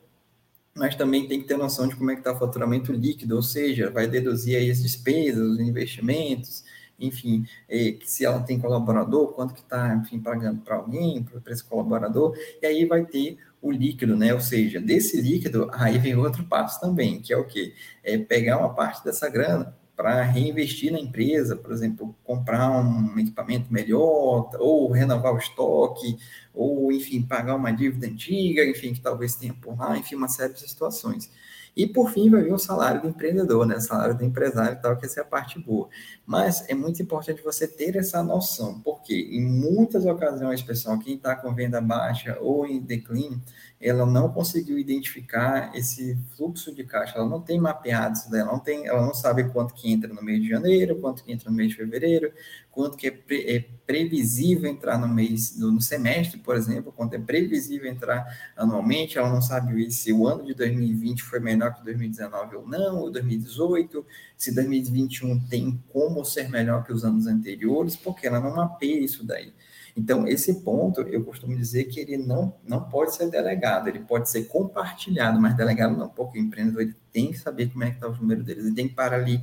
mas 0.74 0.94
também 0.94 1.28
tem 1.28 1.40
que 1.42 1.46
ter 1.46 1.56
noção 1.58 1.86
de 1.86 1.96
como 1.96 2.10
é 2.10 2.14
que 2.14 2.20
está 2.20 2.32
o 2.32 2.38
faturamento 2.38 2.92
líquido, 2.92 3.36
ou 3.36 3.42
seja, 3.42 3.90
vai 3.90 4.06
deduzir 4.06 4.56
aí 4.56 4.70
as 4.70 4.82
despesas, 4.82 5.46
os 5.46 5.60
investimentos, 5.60 6.64
enfim, 6.98 7.44
é, 7.68 7.98
se 8.04 8.24
ela 8.24 8.40
tem 8.40 8.58
colaborador, 8.58 9.32
quanto 9.34 9.54
que 9.54 9.60
está, 9.60 9.94
enfim, 9.96 10.18
pagando 10.18 10.60
para 10.62 10.76
alguém, 10.76 11.22
para 11.22 11.52
esse 11.52 11.64
colaborador, 11.64 12.34
e 12.62 12.66
aí 12.66 12.84
vai 12.84 13.04
ter 13.04 13.38
o 13.60 13.70
líquido, 13.70 14.16
né? 14.16 14.32
Ou 14.32 14.40
seja, 14.40 14.80
desse 14.80 15.20
líquido, 15.20 15.68
aí 15.72 15.98
vem 15.98 16.16
outro 16.16 16.44
passo 16.44 16.80
também, 16.80 17.20
que 17.20 17.32
é 17.32 17.36
o 17.36 17.46
quê? 17.46 17.74
É 18.02 18.16
pegar 18.18 18.58
uma 18.58 18.74
parte 18.74 19.04
dessa 19.04 19.28
grana 19.28 19.78
para 20.00 20.22
reinvestir 20.22 20.90
na 20.90 20.98
empresa, 20.98 21.54
por 21.54 21.70
exemplo, 21.72 22.16
comprar 22.24 22.70
um 22.70 23.18
equipamento 23.18 23.70
melhor, 23.70 24.50
ou 24.58 24.90
renovar 24.90 25.34
o 25.34 25.38
estoque, 25.38 26.16
ou, 26.54 26.90
enfim, 26.90 27.20
pagar 27.20 27.54
uma 27.54 27.70
dívida 27.70 28.06
antiga, 28.06 28.64
enfim, 28.64 28.94
que 28.94 29.00
talvez 29.02 29.34
tenha 29.34 29.52
por 29.52 29.78
lá, 29.78 29.98
enfim, 29.98 30.14
uma 30.14 30.28
série 30.28 30.54
de 30.54 30.60
situações. 30.60 31.30
E 31.76 31.86
por 31.86 32.10
fim 32.10 32.30
vai 32.30 32.42
vir 32.42 32.52
o 32.52 32.58
salário 32.58 33.02
do 33.02 33.08
empreendedor, 33.08 33.66
né? 33.66 33.76
O 33.76 33.80
salário 33.80 34.16
do 34.16 34.24
empresário 34.24 34.74
e 34.74 34.82
tal, 34.82 34.96
que 34.96 35.06
essa 35.06 35.20
é 35.20 35.22
a 35.22 35.26
parte 35.26 35.58
boa. 35.58 35.88
Mas 36.26 36.68
é 36.68 36.74
muito 36.74 37.02
importante 37.02 37.42
você 37.42 37.66
ter 37.66 37.96
essa 37.96 38.22
noção, 38.22 38.80
porque 38.80 39.14
em 39.14 39.44
muitas 39.44 40.06
ocasiões, 40.06 40.62
pessoal, 40.62 40.98
quem 40.98 41.14
está 41.14 41.34
com 41.36 41.54
venda 41.54 41.80
baixa 41.80 42.38
ou 42.40 42.66
em 42.66 42.80
declínio, 42.80 43.40
ela 43.80 44.04
não 44.04 44.30
conseguiu 44.30 44.78
identificar 44.78 45.74
esse 45.74 46.14
fluxo 46.36 46.74
de 46.74 46.84
caixa, 46.84 47.16
ela 47.16 47.28
não 47.28 47.40
tem 47.40 47.58
mapeado 47.58 48.14
isso, 48.14 48.34
ela 48.34 48.52
não 48.52 48.58
tem, 48.58 48.86
ela 48.86 49.00
não 49.00 49.14
sabe 49.14 49.44
quanto 49.44 49.72
que 49.72 49.90
entra 49.90 50.12
no 50.12 50.22
mês 50.22 50.42
de 50.42 50.48
janeiro, 50.50 50.96
quanto 50.96 51.24
que 51.24 51.32
entra 51.32 51.50
no 51.50 51.56
mês 51.56 51.70
de 51.70 51.76
fevereiro, 51.76 52.30
quanto 52.70 52.96
que 52.96 53.08
é, 53.08 53.10
pre, 53.10 53.44
é 53.48 53.60
previsível 53.86 54.70
entrar 54.70 54.98
no 54.98 55.08
mês, 55.08 55.58
no, 55.58 55.72
no, 55.72 55.80
semestre, 55.80 56.38
por 56.38 56.56
exemplo, 56.56 56.92
quanto 56.92 57.14
é 57.14 57.18
previsível 57.18 57.90
entrar 57.90 58.24
anualmente, 58.56 59.18
ela 59.18 59.28
não 59.28 59.42
sabe 59.42 59.90
se 59.90 60.12
o 60.12 60.26
ano 60.26 60.44
de 60.44 60.54
2020 60.54 61.22
foi 61.22 61.40
melhor 61.40 61.74
que 61.74 61.84
2019 61.84 62.56
ou 62.56 62.68
não, 62.68 62.98
ou 62.98 63.10
2018, 63.10 64.06
se 64.36 64.54
2021 64.54 65.40
tem 65.48 65.82
como 65.92 66.24
ser 66.24 66.48
melhor 66.48 66.84
que 66.84 66.92
os 66.92 67.04
anos 67.04 67.26
anteriores, 67.26 67.96
porque 67.96 68.26
ela 68.26 68.40
não 68.40 68.54
mapeia 68.54 69.00
isso 69.00 69.26
daí. 69.26 69.52
Então, 69.96 70.26
esse 70.26 70.62
ponto, 70.62 71.00
eu 71.02 71.24
costumo 71.24 71.56
dizer 71.56 71.84
que 71.84 72.00
ele 72.00 72.16
não, 72.16 72.54
não 72.66 72.84
pode 72.84 73.14
ser 73.14 73.28
delegado, 73.28 73.88
ele 73.88 74.00
pode 74.00 74.30
ser 74.30 74.44
compartilhado, 74.44 75.40
mas 75.40 75.56
delegado 75.56 75.96
não, 75.96 76.08
porque 76.08 76.38
o 76.38 76.42
empreendedor 76.42 76.82
ele 76.82 76.96
tem 77.12 77.32
que 77.32 77.38
saber 77.38 77.70
como 77.70 77.84
é 77.84 77.90
que 77.90 77.96
está 77.96 78.08
o 78.08 78.16
número 78.16 78.42
deles, 78.42 78.64
ele 78.64 78.74
tem 78.74 78.88
que 78.88 78.94
parar 78.94 79.16
ali 79.16 79.40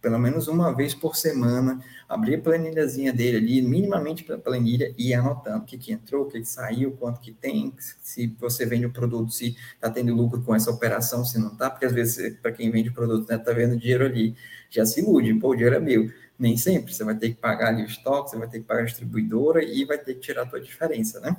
pelo 0.00 0.18
menos 0.18 0.48
uma 0.48 0.74
vez 0.74 0.94
por 0.94 1.14
semana, 1.14 1.80
abrir 2.08 2.36
a 2.36 2.40
planilhazinha 2.40 3.12
dele 3.12 3.36
ali, 3.36 3.62
minimamente 3.62 4.24
para 4.24 4.38
planilha, 4.38 4.94
e 4.96 5.10
ir 5.10 5.14
anotando 5.14 5.58
o 5.58 5.66
que, 5.66 5.76
que 5.76 5.92
entrou, 5.92 6.24
o 6.24 6.28
que, 6.28 6.40
que 6.40 6.48
saiu, 6.48 6.92
quanto 6.92 7.20
que 7.20 7.32
tem, 7.32 7.74
se 7.78 8.26
você 8.38 8.64
vende 8.64 8.86
o 8.86 8.92
produto, 8.92 9.30
se 9.30 9.56
está 9.74 9.90
tendo 9.90 10.14
lucro 10.14 10.42
com 10.42 10.54
essa 10.54 10.70
operação, 10.70 11.24
se 11.24 11.38
não 11.38 11.52
está, 11.52 11.68
porque 11.68 11.86
às 11.86 11.92
vezes, 11.92 12.36
para 12.40 12.52
quem 12.52 12.70
vende 12.70 12.90
produto, 12.90 13.22
está 13.22 13.36
né, 13.36 13.42
tá 13.42 13.52
vendo 13.52 13.76
dinheiro 13.76 14.04
ali, 14.04 14.34
já 14.70 14.86
se 14.86 15.00
ilude, 15.00 15.34
pô, 15.34 15.50
o 15.50 15.54
dinheiro 15.54 15.76
é 15.76 15.80
meu. 15.80 16.10
Nem 16.38 16.56
sempre, 16.56 16.94
você 16.94 17.04
vai 17.04 17.14
ter 17.14 17.30
que 17.30 17.34
pagar 17.34 17.68
ali 17.68 17.82
o 17.82 17.86
estoque, 17.86 18.30
você 18.30 18.38
vai 18.38 18.48
ter 18.48 18.60
que 18.60 18.64
pagar 18.64 18.82
a 18.82 18.86
distribuidora 18.86 19.62
e 19.62 19.84
vai 19.84 19.98
ter 19.98 20.14
que 20.14 20.20
tirar 20.20 20.42
a 20.42 20.46
tua 20.46 20.60
diferença, 20.60 21.20
né? 21.20 21.36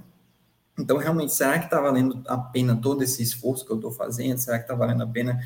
Então, 0.80 0.98
realmente, 0.98 1.34
será 1.34 1.60
que 1.60 1.66
está 1.66 1.80
valendo 1.80 2.24
a 2.28 2.38
pena 2.38 2.76
todo 2.76 3.04
esse 3.04 3.22
esforço 3.22 3.66
que 3.66 3.72
eu 3.72 3.76
estou 3.76 3.92
fazendo? 3.92 4.38
Será 4.38 4.58
que 4.58 4.64
está 4.64 4.74
valendo 4.74 5.04
a 5.04 5.08
pena 5.08 5.40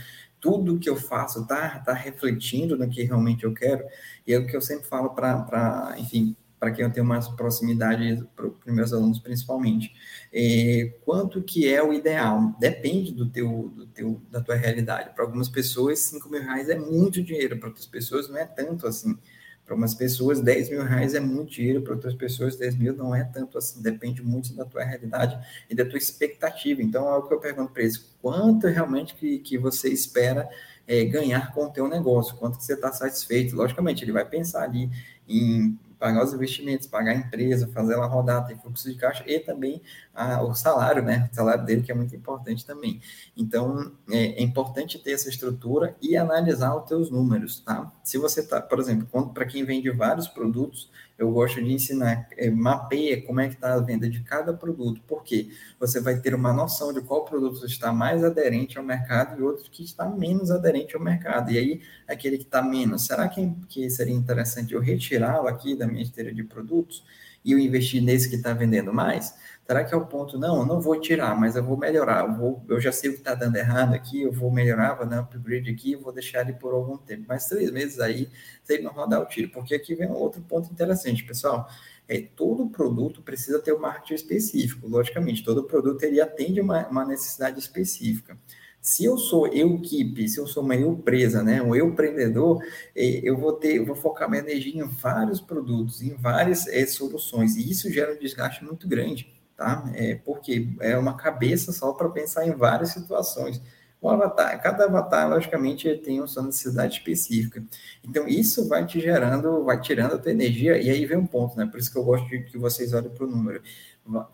tudo 0.45 0.77
que 0.77 0.87
eu 0.87 0.95
faço 0.95 1.41
está 1.41 1.79
tá 1.79 1.91
refletindo 1.91 2.77
no 2.77 2.87
que 2.87 3.01
realmente 3.01 3.45
eu 3.45 3.51
quero, 3.51 3.83
e 4.27 4.31
é 4.31 4.37
o 4.37 4.45
que 4.45 4.55
eu 4.55 4.61
sempre 4.61 4.85
falo 4.85 5.09
para, 5.09 5.95
enfim, 5.97 6.35
para 6.59 6.69
quem 6.69 6.85
eu 6.85 6.91
tenho 6.91 7.05
mais 7.05 7.27
proximidade, 7.29 8.23
para 8.35 8.45
os 8.45 8.53
meus 8.67 8.93
alunos 8.93 9.17
principalmente. 9.17 9.91
É, 10.31 10.93
quanto 11.03 11.41
que 11.41 11.67
é 11.67 11.81
o 11.81 11.91
ideal? 11.91 12.55
Depende 12.59 13.11
do 13.11 13.27
teu, 13.27 13.73
do 13.75 13.87
teu, 13.87 14.21
da 14.29 14.39
tua 14.39 14.53
realidade. 14.53 15.15
Para 15.15 15.25
algumas 15.25 15.49
pessoas, 15.49 15.97
5 15.99 16.29
mil 16.29 16.43
reais 16.43 16.69
é 16.69 16.77
muito 16.77 17.23
dinheiro, 17.23 17.57
para 17.57 17.69
outras 17.69 17.87
pessoas 17.87 18.29
não 18.29 18.37
é 18.37 18.45
tanto 18.45 18.85
assim. 18.85 19.17
Para 19.65 19.75
umas 19.75 19.95
pessoas, 19.95 20.41
10 20.41 20.69
mil 20.69 20.83
reais 20.83 21.15
é 21.15 21.19
muito 21.19 21.53
dinheiro, 21.53 21.81
para 21.81 21.93
outras 21.93 22.13
pessoas, 22.13 22.55
10 22.55 22.75
mil 22.75 22.95
não 22.95 23.15
é 23.15 23.23
tanto 23.23 23.57
assim, 23.57 23.81
depende 23.81 24.21
muito 24.21 24.53
da 24.53 24.63
tua 24.63 24.83
realidade 24.83 25.39
e 25.69 25.73
da 25.73 25.83
tua 25.83 25.97
expectativa. 25.97 26.83
Então, 26.83 27.07
é 27.07 27.17
o 27.17 27.23
que 27.23 27.33
eu 27.33 27.39
pergunto 27.39 27.73
para 27.73 27.81
eles, 27.81 27.97
quanto 28.21 28.67
realmente 28.67 29.15
que, 29.15 29.39
que 29.39 29.57
você 29.57 29.89
espera 29.89 30.47
é, 30.87 31.03
ganhar 31.05 31.53
com 31.53 31.65
o 31.65 31.69
teu 31.69 31.87
negócio, 31.87 32.35
quanto 32.35 32.57
que 32.57 32.63
você 32.63 32.73
está 32.73 32.91
satisfeito. 32.91 33.55
Logicamente, 33.55 34.03
ele 34.03 34.11
vai 34.11 34.25
pensar 34.25 34.63
ali 34.63 34.89
em 35.27 35.77
pagar 36.05 36.23
os 36.23 36.33
investimentos, 36.33 36.85
pagar 36.85 37.13
a 37.13 37.15
empresa, 37.15 37.67
fazer 37.69 37.93
ela 37.93 38.05
rodar, 38.05 38.45
ter 38.45 38.55
fluxo 38.59 38.87
de 38.87 38.95
caixa 38.95 39.23
e 39.25 39.39
também 39.39 39.81
a, 40.13 40.43
o 40.43 40.53
salário, 40.53 41.01
né? 41.01 41.27
O 41.31 41.35
salário 41.35 41.65
dele 41.65 41.81
que 41.81 41.91
é 41.91 41.95
muito 41.95 42.15
importante 42.15 42.63
também. 42.63 43.01
Então, 43.35 43.91
é, 44.11 44.39
é 44.39 44.43
importante 44.43 44.99
ter 44.99 45.13
essa 45.13 45.29
estrutura 45.29 45.95
e 45.99 46.15
analisar 46.15 46.75
os 46.75 46.87
teus 46.87 47.09
números, 47.09 47.59
tá? 47.61 47.91
Se 48.03 48.19
você 48.19 48.45
tá, 48.45 48.61
por 48.61 48.77
exemplo, 48.77 49.33
para 49.33 49.45
quem 49.47 49.65
vende 49.65 49.89
vários 49.89 50.27
produtos, 50.27 50.91
eu 51.17 51.31
gosto 51.31 51.63
de 51.63 51.71
ensinar, 51.71 52.27
é, 52.37 52.49
mapeia 52.49 53.21
como 53.21 53.39
é 53.39 53.47
que 53.47 53.55
está 53.55 53.73
a 53.73 53.79
venda 53.79 54.09
de 54.09 54.19
cada 54.21 54.53
produto, 54.53 55.01
porque 55.07 55.49
você 55.79 56.01
vai 56.01 56.19
ter 56.19 56.35
uma 56.35 56.51
noção 56.51 56.91
de 56.91 57.01
qual 57.01 57.23
produto 57.23 57.65
está 57.65 57.93
mais 57.93 58.23
aderente 58.23 58.77
ao 58.77 58.83
mercado 58.83 59.39
e 59.39 59.43
outro 59.43 59.69
que 59.71 59.83
está 59.83 60.05
menos 60.05 60.51
aderente 60.51 60.95
ao 60.95 61.01
mercado. 61.01 61.51
E 61.51 61.57
aí, 61.57 61.81
aquele 62.07 62.37
que 62.37 62.43
está 62.43 62.61
menos, 62.61 63.05
será 63.05 63.29
que, 63.29 63.49
que 63.69 63.89
seria 63.89 64.13
interessante 64.13 64.73
eu 64.73 64.81
retirá-lo 64.81 65.47
aqui 65.47 65.75
da 65.75 65.87
minha 65.87 66.03
esteira 66.03 66.33
de 66.33 66.43
produtos 66.43 67.03
e 67.45 67.51
eu 67.53 67.59
investir 67.59 68.01
nesse 68.01 68.29
que 68.29 68.35
está 68.35 68.53
vendendo 68.53 68.93
mais? 68.93 69.35
Será 69.67 69.83
que 69.83 69.95
é 69.95 69.97
o 69.97 70.05
ponto? 70.05 70.37
Não, 70.37 70.59
eu 70.59 70.65
não 70.65 70.79
vou 70.79 70.99
tirar, 71.01 71.35
mas 71.39 71.55
eu 71.55 71.63
vou 71.63 71.75
melhorar. 71.75 72.23
Eu, 72.23 72.35
vou, 72.35 72.63
eu 72.69 72.79
já 72.79 72.91
sei 72.91 73.09
o 73.09 73.13
que 73.13 73.19
está 73.19 73.33
dando 73.33 73.55
errado 73.55 73.95
aqui, 73.95 74.21
eu 74.21 74.31
vou 74.31 74.51
melhorar, 74.51 74.93
vou 74.93 75.07
dar 75.07 75.17
um 75.17 75.19
upgrade 75.21 75.71
aqui, 75.71 75.93
eu 75.93 76.01
vou 76.01 76.13
deixar 76.13 76.41
ele 76.41 76.53
por 76.53 76.71
algum 76.71 76.97
tempo. 76.97 77.27
Mais 77.27 77.45
três 77.47 77.71
meses 77.71 77.99
aí, 77.99 78.29
se 78.63 78.73
ele 78.75 78.83
não 78.83 78.91
rodar 78.91 79.19
o 79.19 79.25
tiro. 79.25 79.49
Porque 79.49 79.73
aqui 79.73 79.95
vem 79.95 80.07
um 80.07 80.13
outro 80.13 80.39
ponto 80.43 80.71
interessante, 80.71 81.23
pessoal. 81.23 81.67
É, 82.07 82.21
todo 82.35 82.69
produto 82.69 83.23
precisa 83.23 83.59
ter 83.59 83.73
um 83.73 83.79
marketing 83.79 84.13
específico, 84.13 84.87
logicamente. 84.87 85.43
Todo 85.43 85.63
produto 85.63 86.03
ele 86.03 86.21
atende 86.21 86.61
uma, 86.61 86.87
uma 86.87 87.03
necessidade 87.03 87.57
específica. 87.57 88.37
Se 88.79 89.03
eu 89.03 89.17
sou 89.17 89.47
eu 89.47 89.77
equipe, 89.77 90.29
se 90.29 90.39
eu 90.39 90.45
sou 90.45 90.61
uma 90.61 90.75
empresa, 90.75 91.41
né, 91.41 91.59
um 91.59 91.75
empreendedor, 91.75 92.63
é, 92.95 93.19
eu 93.23 93.35
vou 93.35 93.53
ter, 93.53 93.77
eu 93.77 93.85
vou 93.85 93.95
focar 93.95 94.29
minha 94.29 94.43
energia 94.43 94.79
em 94.79 94.87
vários 94.87 95.41
produtos, 95.41 96.03
em 96.03 96.13
várias 96.13 96.67
é, 96.67 96.85
soluções, 96.85 97.55
e 97.55 97.67
isso 97.67 97.91
gera 97.91 98.13
um 98.13 98.19
desgaste 98.19 98.63
muito 98.63 98.87
grande 98.87 99.34
tá? 99.55 99.89
É, 99.93 100.15
porque 100.15 100.69
é 100.81 100.97
uma 100.97 101.15
cabeça 101.15 101.71
só 101.71 101.93
para 101.93 102.09
pensar 102.09 102.47
em 102.47 102.51
várias 102.53 102.89
situações. 102.91 103.61
O 104.01 104.09
avatar, 104.09 104.61
cada 104.61 104.85
avatar, 104.85 105.27
logicamente, 105.29 105.95
tem 105.97 106.19
uma 106.19 106.27
sua 106.27 106.43
necessidade 106.43 106.97
específica. 106.97 107.63
Então, 108.03 108.27
isso 108.27 108.67
vai 108.67 108.85
te 108.85 108.99
gerando, 108.99 109.63
vai 109.63 109.81
tirando 109.81 110.13
a 110.13 110.17
tua 110.17 110.31
energia, 110.31 110.77
e 110.77 110.89
aí 110.89 111.05
vem 111.05 111.17
um 111.17 111.25
ponto, 111.25 111.57
né? 111.57 111.65
Por 111.65 111.79
isso 111.79 111.91
que 111.91 111.97
eu 111.97 112.03
gosto 112.03 112.27
de 112.29 112.43
que 112.43 112.57
vocês 112.57 112.93
olhem 112.93 113.09
para 113.09 113.25
o 113.25 113.29
número. 113.29 113.63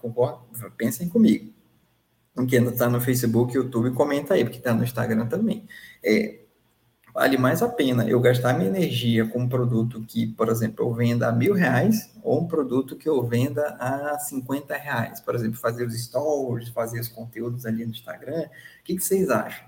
Concordo? 0.01 0.41
Pensem 0.75 1.07
comigo. 1.07 1.53
Quem 2.47 2.67
está 2.67 2.89
no 2.89 2.99
Facebook, 2.99 3.55
YouTube, 3.55 3.91
comenta 3.91 4.33
aí, 4.33 4.43
porque 4.43 4.57
está 4.57 4.73
no 4.73 4.83
Instagram 4.83 5.27
também. 5.27 5.65
É, 6.03 6.40
vale 7.13 7.37
mais 7.37 7.61
a 7.61 7.69
pena 7.69 8.07
eu 8.07 8.19
gastar 8.19 8.53
minha 8.53 8.69
energia 8.69 9.25
com 9.25 9.39
um 9.39 9.49
produto 9.49 10.03
que, 10.07 10.27
por 10.27 10.49
exemplo, 10.49 10.85
eu 10.85 10.93
venda 10.93 11.27
a 11.27 11.31
mil 11.31 11.53
reais 11.53 12.11
ou 12.23 12.41
um 12.41 12.47
produto 12.47 12.95
que 12.95 13.07
eu 13.07 13.21
venda 13.23 13.75
a 13.79 14.17
50 14.19 14.75
reais. 14.75 15.19
Por 15.19 15.35
exemplo, 15.35 15.57
fazer 15.57 15.85
os 15.85 15.99
stories, 15.99 16.69
fazer 16.69 16.99
os 16.99 17.07
conteúdos 17.07 17.65
ali 17.65 17.85
no 17.85 17.91
Instagram. 17.91 18.43
O 18.43 18.83
que, 18.83 18.95
que 18.95 19.03
vocês 19.03 19.29
acham? 19.29 19.65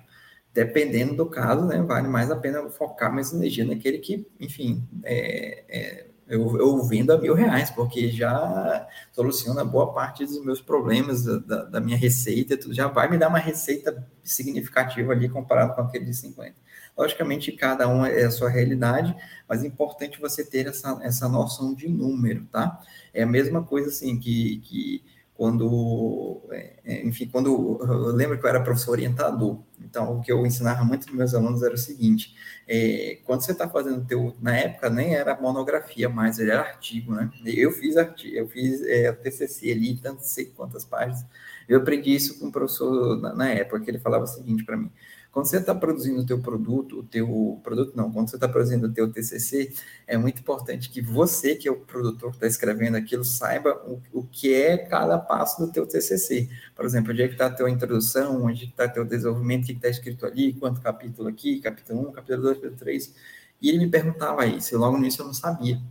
Dependendo 0.54 1.16
do 1.16 1.26
caso, 1.26 1.66
né, 1.66 1.82
vale 1.82 2.08
mais 2.08 2.30
a 2.30 2.36
pena 2.36 2.70
focar 2.70 3.12
mais 3.14 3.34
energia 3.34 3.66
naquele 3.66 3.98
que, 3.98 4.28
enfim, 4.40 4.88
é, 5.04 5.64
é, 5.68 6.06
eu, 6.28 6.58
eu 6.58 6.84
vendo 6.84 7.12
a 7.12 7.18
mil 7.18 7.34
reais, 7.34 7.70
porque 7.72 8.10
já 8.10 8.88
soluciona 9.12 9.66
boa 9.66 9.94
parte 9.94 10.26
dos 10.26 10.44
meus 10.44 10.62
problemas, 10.62 11.24
da, 11.24 11.64
da 11.66 11.80
minha 11.82 11.98
receita, 11.98 12.58
já 12.72 12.88
vai 12.88 13.10
me 13.10 13.18
dar 13.18 13.30
uma 13.30 13.40
receita 13.40 14.08
significativa 14.24 15.12
ali 15.12 15.28
comparado 15.28 15.74
com 15.76 15.82
aquele 15.82 16.06
de 16.06 16.14
50. 16.14 16.56
Logicamente, 16.98 17.52
cada 17.52 17.88
um 17.88 18.06
é 18.06 18.24
a 18.24 18.32
sua 18.32 18.50
realidade, 18.50 19.16
mas 19.48 19.64
é 19.64 19.68
importante 19.68 20.20
você 20.22 20.46
ter 20.46 20.68
essa, 20.68 21.00
essa 21.02 21.28
noção 21.28 21.74
de 21.74 21.88
número, 21.88 22.46
tá? 22.52 22.80
É 23.14 23.24
a 23.24 23.28
mesma 23.28 23.64
coisa 23.64 23.90
assim 23.90 24.20
que, 24.20 24.60
que 24.60 25.04
quando, 25.34 26.42
é, 26.52 26.74
enfim, 26.86 27.28
quando 27.32 27.80
eu 27.82 28.08
lembro 28.14 28.38
que 28.38 28.46
eu 28.46 28.50
era 28.50 28.62
professor 28.62 28.92
orientador, 28.92 29.62
então 29.80 30.18
o 30.18 30.22
que 30.22 30.32
eu 30.32 30.46
ensinava 30.46 30.84
muito 30.84 31.06
para 31.06 31.16
meus 31.16 31.34
alunos 31.34 31.64
era 31.64 31.74
o 31.74 31.78
seguinte: 31.78 32.36
é, 32.68 33.20
quando 33.24 33.42
você 33.42 33.54
está 33.54 33.70
fazendo 33.70 34.06
teu, 34.06 34.36
na 34.42 34.58
época 34.58 34.90
nem 34.90 35.16
era 35.16 35.40
monografia 35.40 36.10
mais, 36.10 36.40
era 36.40 36.60
artigo, 36.60 37.14
né? 37.14 37.32
Eu 37.46 37.72
fiz 37.72 37.96
artigo, 37.96 38.36
eu 38.36 38.48
fiz 38.50 38.82
é, 38.84 39.12
TCC 39.14 39.72
ali, 39.72 39.96
tanto 39.96 40.24
sei 40.24 40.46
quantas 40.46 40.84
páginas. 40.84 41.26
Eu 41.70 41.80
aprendi 41.80 42.14
isso 42.14 42.38
com 42.38 42.48
o 42.48 42.52
professor 42.52 43.18
na, 43.18 43.34
na 43.34 43.50
época 43.50 43.80
que 43.80 43.90
ele 43.90 44.00
falava 44.00 44.26
o 44.26 44.28
seguinte 44.28 44.66
para 44.66 44.76
mim: 44.76 44.92
quando 45.34 45.48
você 45.48 45.58
está 45.58 45.74
produzindo 45.74 46.22
o 46.22 46.26
teu 46.28 46.40
produto, 46.40 47.00
o 47.00 47.04
teu 47.04 47.60
produto 47.64 47.98
não, 47.98 48.12
quando 48.12 48.30
você 48.30 48.36
está 48.36 48.48
produzindo 48.48 48.86
o 48.86 48.94
teu 48.94 49.12
TCC, 49.12 49.74
é 50.06 50.16
muito 50.16 50.40
importante 50.40 50.92
que 50.92 51.02
você, 51.02 51.56
que 51.56 51.68
é 51.68 51.72
o 51.72 51.76
produtor 51.76 52.30
que 52.30 52.38
está 52.38 52.46
escrevendo 52.46 52.98
aquilo, 52.98 53.26
saiba 53.26 53.82
o, 53.88 54.00
o 54.12 54.24
que 54.24 54.54
é 54.54 54.78
cada 54.78 55.18
passo 55.18 55.66
do 55.66 55.72
teu 55.72 55.88
TCC. 55.88 56.48
Por 56.76 56.86
exemplo, 56.86 57.12
onde 57.12 57.22
é 57.22 57.28
que 57.28 57.34
está 57.34 57.48
a 57.48 57.52
tua 57.52 57.70
introdução, 57.70 58.44
onde 58.44 58.66
está 58.66 58.88
teu 58.88 59.06
desenvolvimento, 59.06 59.64
o 59.64 59.68
que 59.68 59.74
está 59.74 59.90
escrito 59.90 60.26
ali, 60.26 60.54
quanto 60.54 60.82
capítulo 60.82 61.28
aqui, 61.30 61.60
capítulo 61.60 62.10
1, 62.10 62.12
capítulo 62.14 62.42
2, 62.44 62.58
capítulo 62.58 62.80
3. 62.80 63.16
E 63.62 63.70
ele 63.70 63.80
me 63.80 63.90
perguntava 63.90 64.46
isso, 64.46 64.74
e 64.74 64.78
logo 64.78 64.98
nisso 64.98 65.22
eu 65.22 65.26
não 65.28 65.34
sabia 65.34 65.82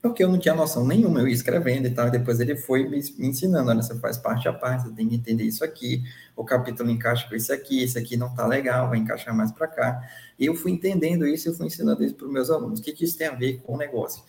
porque 0.00 0.22
eu 0.22 0.28
não 0.28 0.38
tinha 0.38 0.54
noção 0.54 0.86
nenhuma, 0.86 1.20
eu 1.20 1.26
ia 1.28 1.34
escrevendo 1.34 1.86
e 1.86 1.90
tal, 1.90 2.06
e 2.06 2.10
depois 2.10 2.38
ele 2.38 2.56
foi 2.56 2.88
me, 2.88 3.00
me 3.18 3.28
ensinando, 3.28 3.68
olha, 3.68 3.82
você 3.82 3.98
faz 3.98 4.16
parte 4.16 4.48
a 4.48 4.52
parte, 4.52 4.84
você 4.84 4.94
tem 4.94 5.08
que 5.08 5.16
entender 5.16 5.42
isso 5.42 5.64
aqui, 5.64 6.04
o 6.36 6.44
capítulo 6.44 6.88
encaixa 6.88 7.28
com 7.28 7.34
esse 7.34 7.52
aqui, 7.52 7.82
esse 7.82 7.98
aqui 7.98 8.16
não 8.16 8.32
tá 8.32 8.46
legal, 8.46 8.88
vai 8.88 8.98
encaixar 8.98 9.34
mais 9.36 9.50
para 9.50 9.66
cá, 9.66 10.00
e 10.38 10.46
eu 10.46 10.54
fui 10.54 10.70
entendendo 10.70 11.26
isso, 11.26 11.48
eu 11.48 11.54
fui 11.54 11.66
ensinando 11.66 12.04
isso 12.04 12.14
para 12.14 12.26
os 12.26 12.32
meus 12.32 12.48
alunos, 12.48 12.78
o 12.78 12.82
que, 12.82 12.92
que 12.92 13.04
isso 13.04 13.18
tem 13.18 13.26
a 13.26 13.34
ver 13.34 13.60
com 13.62 13.74
o 13.74 13.76
negócio? 13.76 14.22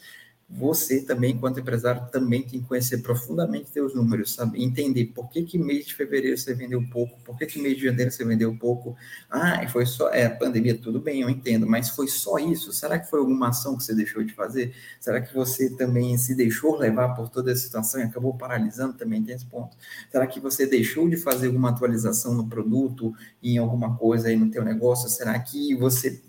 Você 0.51 1.01
também, 1.01 1.33
enquanto 1.33 1.59
empresário, 1.59 2.07
também 2.11 2.41
tem 2.41 2.59
que 2.59 2.67
conhecer 2.67 2.97
profundamente 3.03 3.69
seus 3.69 3.93
números, 3.93 4.33
sabe? 4.33 4.63
Entender 4.63 5.05
por 5.13 5.29
que, 5.29 5.43
que 5.43 5.59
mês 5.59 5.85
de 5.85 5.93
fevereiro 5.93 6.35
você 6.35 6.55
vendeu 6.55 6.83
pouco, 6.91 7.19
por 7.23 7.37
que, 7.37 7.45
que 7.45 7.61
mês 7.61 7.77
de 7.77 7.83
janeiro 7.83 8.09
você 8.11 8.25
vendeu 8.25 8.57
pouco. 8.57 8.97
Ah, 9.29 9.65
foi 9.69 9.85
só, 9.85 10.09
é, 10.09 10.27
pandemia, 10.27 10.75
tudo 10.75 10.99
bem, 10.99 11.21
eu 11.21 11.29
entendo, 11.29 11.67
mas 11.67 11.89
foi 11.89 12.07
só 12.07 12.39
isso? 12.39 12.73
Será 12.73 12.97
que 12.97 13.07
foi 13.07 13.19
alguma 13.19 13.49
ação 13.49 13.77
que 13.77 13.83
você 13.83 13.93
deixou 13.93 14.23
de 14.23 14.33
fazer? 14.33 14.73
Será 14.99 15.21
que 15.21 15.31
você 15.33 15.69
também 15.69 16.17
se 16.17 16.33
deixou 16.33 16.75
levar 16.77 17.09
por 17.09 17.29
toda 17.29 17.51
a 17.51 17.55
situação 17.55 18.01
e 18.01 18.03
acabou 18.03 18.35
paralisando? 18.35 18.93
Também 18.93 19.21
tem 19.21 19.35
esse 19.35 19.45
ponto. 19.45 19.77
Será 20.11 20.25
que 20.25 20.39
você 20.39 20.65
deixou 20.65 21.07
de 21.07 21.17
fazer 21.17 21.47
alguma 21.47 21.69
atualização 21.69 22.33
no 22.33 22.47
produto, 22.47 23.13
em 23.43 23.59
alguma 23.59 23.95
coisa 23.97 24.29
aí 24.29 24.35
no 24.35 24.49
teu 24.49 24.63
negócio? 24.63 25.09
Será 25.09 25.37
que 25.37 25.75
você 25.75 26.23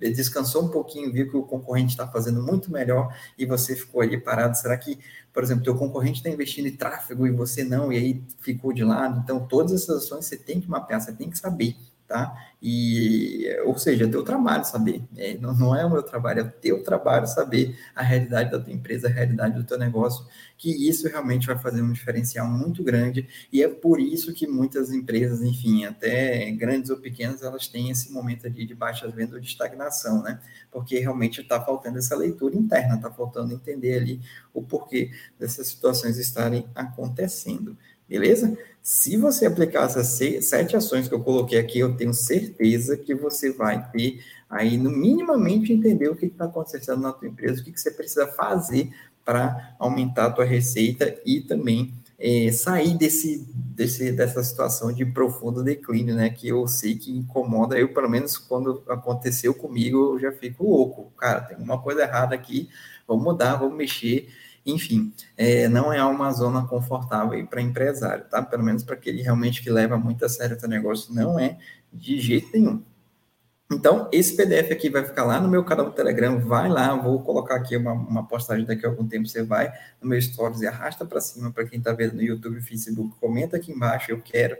descansou 0.00 0.64
um 0.64 0.68
pouquinho, 0.68 1.12
viu 1.12 1.28
que 1.28 1.36
o 1.36 1.42
concorrente 1.42 1.90
está 1.90 2.08
fazendo 2.08 2.42
muito 2.42 2.72
melhor 2.72 3.14
e 3.36 3.44
você 3.44 3.76
ficou 3.76 4.00
ali 4.00 4.18
parado. 4.18 4.56
Será 4.56 4.76
que, 4.78 4.98
por 5.32 5.42
exemplo, 5.42 5.62
teu 5.62 5.74
concorrente 5.76 6.18
está 6.18 6.30
investindo 6.30 6.66
em 6.66 6.76
tráfego 6.76 7.26
e 7.26 7.30
você 7.30 7.62
não, 7.62 7.92
e 7.92 7.96
aí 7.96 8.24
ficou 8.40 8.72
de 8.72 8.82
lado? 8.82 9.20
Então, 9.22 9.46
todas 9.46 9.72
essas 9.72 10.04
ações 10.04 10.24
você 10.24 10.36
tem 10.36 10.60
que 10.60 10.68
mapear, 10.68 11.00
você 11.00 11.12
tem 11.12 11.28
que 11.28 11.38
saber, 11.38 11.76
tá? 12.10 12.36
E, 12.60 13.46
ou 13.64 13.78
seja, 13.78 14.04
é 14.04 14.08
teu 14.08 14.24
trabalho 14.24 14.64
saber, 14.64 15.00
é, 15.16 15.38
não, 15.38 15.54
não 15.54 15.76
é 15.76 15.86
o 15.86 15.90
meu 15.90 16.02
trabalho, 16.02 16.40
é 16.40 16.42
o 16.42 16.50
teu 16.50 16.82
trabalho 16.82 17.24
saber 17.24 17.78
a 17.94 18.02
realidade 18.02 18.50
da 18.50 18.58
tua 18.58 18.72
empresa, 18.72 19.06
a 19.06 19.10
realidade 19.10 19.54
do 19.54 19.62
teu 19.62 19.78
negócio, 19.78 20.26
que 20.58 20.88
isso 20.88 21.06
realmente 21.06 21.46
vai 21.46 21.56
fazer 21.56 21.80
um 21.82 21.92
diferencial 21.92 22.48
muito 22.48 22.82
grande, 22.82 23.28
e 23.52 23.62
é 23.62 23.68
por 23.68 24.00
isso 24.00 24.34
que 24.34 24.44
muitas 24.44 24.90
empresas, 24.90 25.40
enfim, 25.40 25.84
até 25.84 26.50
grandes 26.50 26.90
ou 26.90 26.96
pequenas, 26.96 27.42
elas 27.42 27.68
têm 27.68 27.90
esse 27.90 28.10
momento 28.12 28.44
ali 28.44 28.66
de 28.66 28.74
baixas 28.74 29.14
vendas 29.14 29.34
ou 29.34 29.40
de 29.40 29.46
estagnação, 29.46 30.20
né? 30.20 30.40
Porque 30.68 30.98
realmente 30.98 31.40
está 31.40 31.64
faltando 31.64 31.96
essa 31.98 32.16
leitura 32.16 32.56
interna, 32.56 32.96
está 32.96 33.10
faltando 33.10 33.54
entender 33.54 33.94
ali 33.94 34.20
o 34.52 34.60
porquê 34.60 35.12
dessas 35.38 35.68
situações 35.68 36.18
estarem 36.18 36.66
acontecendo. 36.74 37.78
Beleza? 38.10 38.58
Se 38.82 39.16
você 39.16 39.46
aplicar 39.46 39.84
essas 39.84 40.18
sete 40.44 40.76
ações 40.76 41.06
que 41.06 41.14
eu 41.14 41.20
coloquei 41.20 41.60
aqui, 41.60 41.78
eu 41.78 41.96
tenho 41.96 42.12
certeza 42.12 42.96
que 42.96 43.14
você 43.14 43.52
vai 43.52 43.88
ter 43.92 44.20
aí, 44.48 44.76
no 44.76 44.90
minimamente, 44.90 45.72
entender 45.72 46.08
o 46.08 46.16
que 46.16 46.26
está 46.26 46.46
acontecendo 46.46 47.00
na 47.00 47.12
tua 47.12 47.28
empresa, 47.28 47.60
o 47.60 47.64
que, 47.64 47.70
que 47.70 47.80
você 47.80 47.92
precisa 47.92 48.26
fazer 48.26 48.90
para 49.24 49.76
aumentar 49.78 50.26
a 50.26 50.30
tua 50.32 50.44
receita 50.44 51.16
e 51.24 51.40
também 51.40 51.94
é, 52.18 52.50
sair 52.50 52.98
desse, 52.98 53.46
desse, 53.54 54.10
dessa 54.10 54.42
situação 54.42 54.92
de 54.92 55.04
profundo 55.04 55.62
declínio, 55.62 56.16
né? 56.16 56.28
Que 56.28 56.48
eu 56.48 56.66
sei 56.66 56.96
que 56.96 57.16
incomoda, 57.16 57.78
eu, 57.78 57.94
pelo 57.94 58.10
menos, 58.10 58.36
quando 58.36 58.82
aconteceu 58.88 59.54
comigo, 59.54 60.14
eu 60.14 60.18
já 60.18 60.32
fico 60.32 60.64
louco. 60.64 61.12
Cara, 61.16 61.42
tem 61.42 61.56
uma 61.58 61.80
coisa 61.80 62.02
errada 62.02 62.34
aqui, 62.34 62.68
vamos 63.06 63.22
mudar, 63.22 63.54
vamos 63.54 63.76
mexer. 63.76 64.28
Enfim, 64.64 65.12
é, 65.36 65.68
não 65.68 65.92
é 65.92 66.04
uma 66.04 66.30
zona 66.32 66.66
confortável 66.66 67.44
para 67.46 67.62
empresário, 67.62 68.24
tá? 68.30 68.42
Pelo 68.42 68.62
menos 68.62 68.82
para 68.82 68.94
aquele 68.94 69.22
realmente 69.22 69.62
que 69.62 69.70
leva 69.70 69.96
muito 69.96 70.24
a 70.24 70.28
sério 70.28 70.56
o 70.56 70.60
seu 70.60 70.68
negócio, 70.68 71.14
não 71.14 71.38
é 71.38 71.58
de 71.92 72.20
jeito 72.20 72.50
nenhum. 72.52 72.82
Então, 73.72 74.08
esse 74.12 74.36
PDF 74.36 74.72
aqui 74.72 74.90
vai 74.90 75.04
ficar 75.04 75.24
lá 75.24 75.40
no 75.40 75.48
meu 75.48 75.64
canal 75.64 75.86
do 75.86 75.92
Telegram, 75.92 76.40
vai 76.40 76.68
lá, 76.68 76.92
vou 76.96 77.22
colocar 77.22 77.54
aqui 77.54 77.76
uma, 77.76 77.92
uma 77.92 78.26
postagem 78.26 78.66
daqui 78.66 78.84
a 78.84 78.88
algum 78.88 79.06
tempo, 79.06 79.28
você 79.28 79.44
vai 79.44 79.72
no 80.02 80.08
meu 80.08 80.20
Stories 80.20 80.60
e 80.60 80.66
arrasta 80.66 81.04
para 81.04 81.20
cima, 81.20 81.52
para 81.52 81.64
quem 81.64 81.78
está 81.78 81.92
vendo 81.92 82.14
no 82.14 82.22
YouTube 82.22 82.60
Facebook, 82.60 83.14
comenta 83.20 83.56
aqui 83.56 83.70
embaixo, 83.70 84.10
eu 84.10 84.20
quero, 84.20 84.56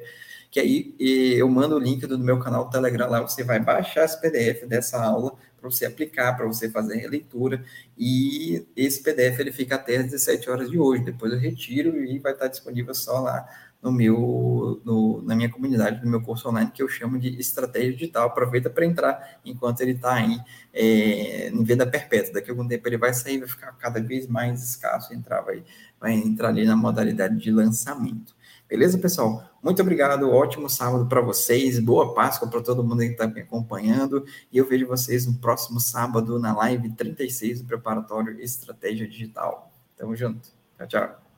que 0.49 0.61
aí 0.61 0.95
eu 0.99 1.49
mando 1.49 1.75
o 1.75 1.79
link 1.81 2.07
do 2.07 2.21
meu 2.21 2.39
canal 2.39 2.67
do 2.67 2.71
Telegram 2.71 3.11
lá, 3.11 3.21
você 3.21 3.43
vai 3.43 3.59
baixar 3.59 4.05
esse 4.05 4.21
PDF 4.21 4.65
dessa 4.69 5.03
aula, 5.03 5.33
para 5.61 5.71
você 5.71 5.85
aplicar, 5.85 6.37
para 6.37 6.47
você 6.47 6.71
fazer 6.71 6.95
a 6.95 7.01
releitura, 7.01 7.63
e 7.99 8.67
esse 8.75 9.03
PDF 9.03 9.39
ele 9.41 9.53
fica 9.53 9.75
até 9.75 9.99
às 9.99 10.05
17 10.05 10.51
horas 10.51 10.71
de 10.71 10.79
hoje, 10.79 11.05
depois 11.05 11.33
eu 11.33 11.39
retiro 11.39 12.03
e 12.05 12.19
vai 12.19 12.33
estar 12.33 12.49
disponível 12.49 12.95
só 12.95 13.21
lá 13.21 13.47
no 13.83 13.91
meu, 13.91 14.81
no, 14.85 15.23
na 15.23 15.35
minha 15.35 15.49
comunidade, 15.49 16.05
no 16.05 16.11
meu 16.11 16.21
curso 16.21 16.49
online, 16.49 16.71
que 16.71 16.83
eu 16.83 16.89
chamo 16.89 17.19
de 17.19 17.41
estratégia 17.41 17.93
digital. 17.93 18.27
Aproveita 18.27 18.69
para 18.69 18.85
entrar 18.85 19.41
enquanto 19.45 19.81
ele 19.81 19.93
está 19.93 20.15
aí 20.15 20.39
é, 20.73 21.49
em 21.49 21.65
venda 21.65 21.87
perpétua. 21.87 22.35
Daqui 22.35 22.51
a 22.51 22.53
algum 22.53 22.69
tempo 22.69 22.87
ele 22.87 22.99
vai 22.99 23.15
sair, 23.15 23.39
vai 23.39 23.49
ficar 23.49 23.73
cada 23.73 24.01
vez 24.01 24.27
mais 24.27 24.63
escasso, 24.63 25.15
entrar, 25.15 25.41
vai, 25.41 25.65
vai 25.99 26.13
entrar 26.13 26.49
ali 26.49 26.67
na 26.67 26.77
modalidade 26.77 27.39
de 27.39 27.51
lançamento. 27.51 28.35
Beleza, 28.71 28.97
pessoal? 28.99 29.43
Muito 29.61 29.83
obrigado, 29.83 30.31
ótimo 30.31 30.71
sábado 30.71 31.05
para 31.09 31.21
vocês, 31.21 31.81
boa 31.81 32.15
Páscoa 32.15 32.49
para 32.49 32.63
todo 32.63 32.85
mundo 32.85 33.01
que 33.01 33.07
está 33.07 33.27
me 33.27 33.41
acompanhando, 33.41 34.25
e 34.53 34.59
eu 34.59 34.65
vejo 34.65 34.87
vocês 34.87 35.27
no 35.27 35.35
próximo 35.35 35.81
sábado 35.81 36.39
na 36.39 36.55
live 36.55 36.89
36 36.93 37.63
do 37.63 37.67
Preparatório 37.67 38.41
Estratégia 38.41 39.09
Digital. 39.09 39.73
Tamo 39.97 40.15
junto. 40.15 40.51
Tchau, 40.79 40.87
tchau. 40.87 41.30